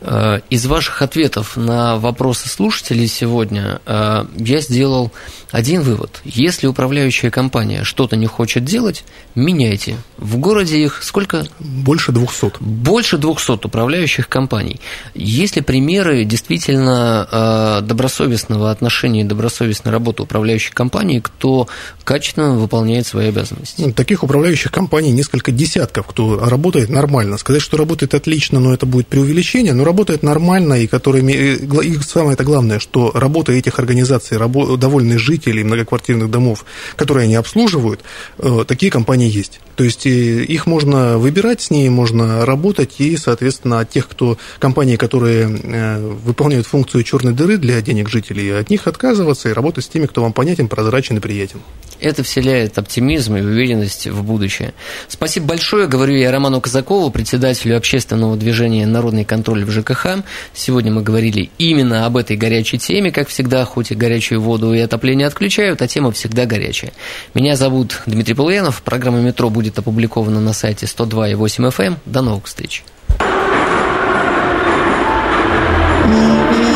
Э, 0.00 0.40
из 0.48 0.66
ваших 0.66 1.02
ответов 1.02 1.56
на 1.56 1.96
вопросы 1.96 2.48
слушателей 2.48 3.06
сегодня 3.06 3.80
э, 3.84 4.24
я 4.36 4.60
сделал 4.60 5.12
один 5.50 5.82
вывод. 5.82 6.20
Если 6.24 6.66
управляющая 6.66 7.30
компания 7.30 7.84
что-то 7.84 8.16
не 8.16 8.26
хочет 8.26 8.64
делать, 8.64 9.04
меняйте. 9.34 9.96
В 10.16 10.38
городе 10.38 10.82
их 10.82 11.02
сколько? 11.02 11.46
Больше 11.58 12.12
200. 12.12 12.52
Больше 12.60 13.18
200 13.18 13.66
управляющих 13.66 14.28
компаний. 14.28 14.80
Есть 15.14 15.56
ли 15.56 15.62
примеры 15.62 16.24
действительно 16.24 17.28
э, 17.30 17.80
добросовестного 17.82 18.70
отношения 18.70 19.22
и 19.22 19.24
добросовестной 19.24 19.92
работы 19.92 20.22
управляющих 20.22 20.72
компаний, 20.72 21.20
кто 21.20 21.68
качественно 22.04 22.54
выполняет 22.54 23.06
свои 23.06 23.28
обязанности? 23.28 23.82
Ну, 23.82 23.92
таких 23.92 24.22
управляющих 24.22 24.72
компаний 24.72 25.12
несколько 25.12 25.52
десятков, 25.52 26.06
кто 26.06 26.38
работает 26.38 26.88
нормально. 26.88 27.36
Сказать, 27.36 27.62
что 27.62 27.76
работает 27.76 28.14
отлично, 28.14 28.60
но 28.60 28.72
это 28.72 28.86
будет 28.86 29.08
преувеличение, 29.08 29.74
но 29.74 29.84
работает 29.90 30.22
нормально, 30.22 30.74
и 30.74 30.86
которыми, 30.86 31.32
и 31.32 31.98
самое 32.02 32.34
это 32.34 32.44
главное, 32.44 32.78
что 32.78 33.10
работа 33.12 33.50
этих 33.52 33.80
организаций, 33.80 34.36
рабо, 34.36 34.76
довольны 34.76 35.18
жители 35.18 35.64
многоквартирных 35.64 36.30
домов, 36.30 36.64
которые 36.94 37.24
они 37.24 37.34
обслуживают, 37.34 38.00
э, 38.38 38.64
такие 38.68 38.92
компании 38.92 39.28
есть. 39.28 39.60
То 39.74 39.82
есть 39.82 40.06
э, 40.06 40.44
их 40.44 40.66
можно 40.66 41.18
выбирать, 41.18 41.60
с 41.60 41.70
ней 41.70 41.88
можно 41.88 42.46
работать, 42.46 43.00
и, 43.00 43.16
соответственно, 43.16 43.80
от 43.80 43.90
тех, 43.90 44.08
кто, 44.08 44.38
компании, 44.60 44.96
которые 44.96 45.50
э, 45.50 45.98
выполняют 46.24 46.66
функцию 46.66 47.02
черной 47.02 47.32
дыры 47.32 47.56
для 47.56 47.80
денег 47.82 48.08
жителей, 48.08 48.60
от 48.60 48.70
них 48.70 48.86
отказываться 48.86 49.48
и 49.48 49.52
работать 49.52 49.84
с 49.84 49.88
теми, 49.88 50.06
кто 50.06 50.22
вам 50.22 50.32
понятен, 50.32 50.68
прозрачен 50.68 51.16
и 51.16 51.20
приятен. 51.20 51.60
Это 52.00 52.22
вселяет 52.22 52.78
оптимизм 52.78 53.36
и 53.36 53.40
уверенность 53.40 54.06
в 54.06 54.22
будущее. 54.22 54.72
Спасибо 55.08 55.46
большое. 55.46 55.86
Говорю 55.86 56.16
я 56.16 56.30
Роману 56.30 56.60
Казакову, 56.60 57.10
председателю 57.10 57.76
общественного 57.76 58.36
движения 58.36 58.86
«Народный 58.86 59.24
контроль 59.24 59.64
в 59.64 59.70
ЖКХ». 59.70 60.24
Сегодня 60.54 60.92
мы 60.92 61.02
говорили 61.02 61.50
именно 61.58 62.06
об 62.06 62.16
этой 62.16 62.36
горячей 62.36 62.78
теме, 62.78 63.12
как 63.12 63.28
всегда, 63.28 63.64
хоть 63.64 63.90
и 63.90 63.94
горячую 63.94 64.40
воду 64.40 64.72
и 64.72 64.78
отопление 64.78 65.26
отключают, 65.26 65.82
а 65.82 65.88
тема 65.88 66.12
всегда 66.12 66.46
горячая. 66.46 66.92
Меня 67.34 67.56
зовут 67.56 68.02
Дмитрий 68.06 68.34
Полуянов. 68.34 68.82
Программа 68.82 69.20
«Метро» 69.20 69.50
будет 69.50 69.78
опубликована 69.78 70.40
на 70.40 70.52
сайте 70.52 70.86
102.8 70.86 71.70
FM. 71.70 71.86
Эм. 71.86 71.96
До 72.06 72.22
новых 72.22 72.46
встреч. 72.46 72.84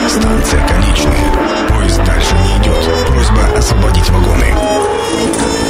Станция 0.09 0.69
конечная. 0.69 1.69
Поезд 1.69 2.05
дальше 2.05 2.35
не 2.35 2.63
идет. 2.63 3.07
Просьба 3.09 3.59
освободить 3.59 4.09
вагоны. 4.11 4.64
Thank 5.15 5.59
you. 5.59 5.64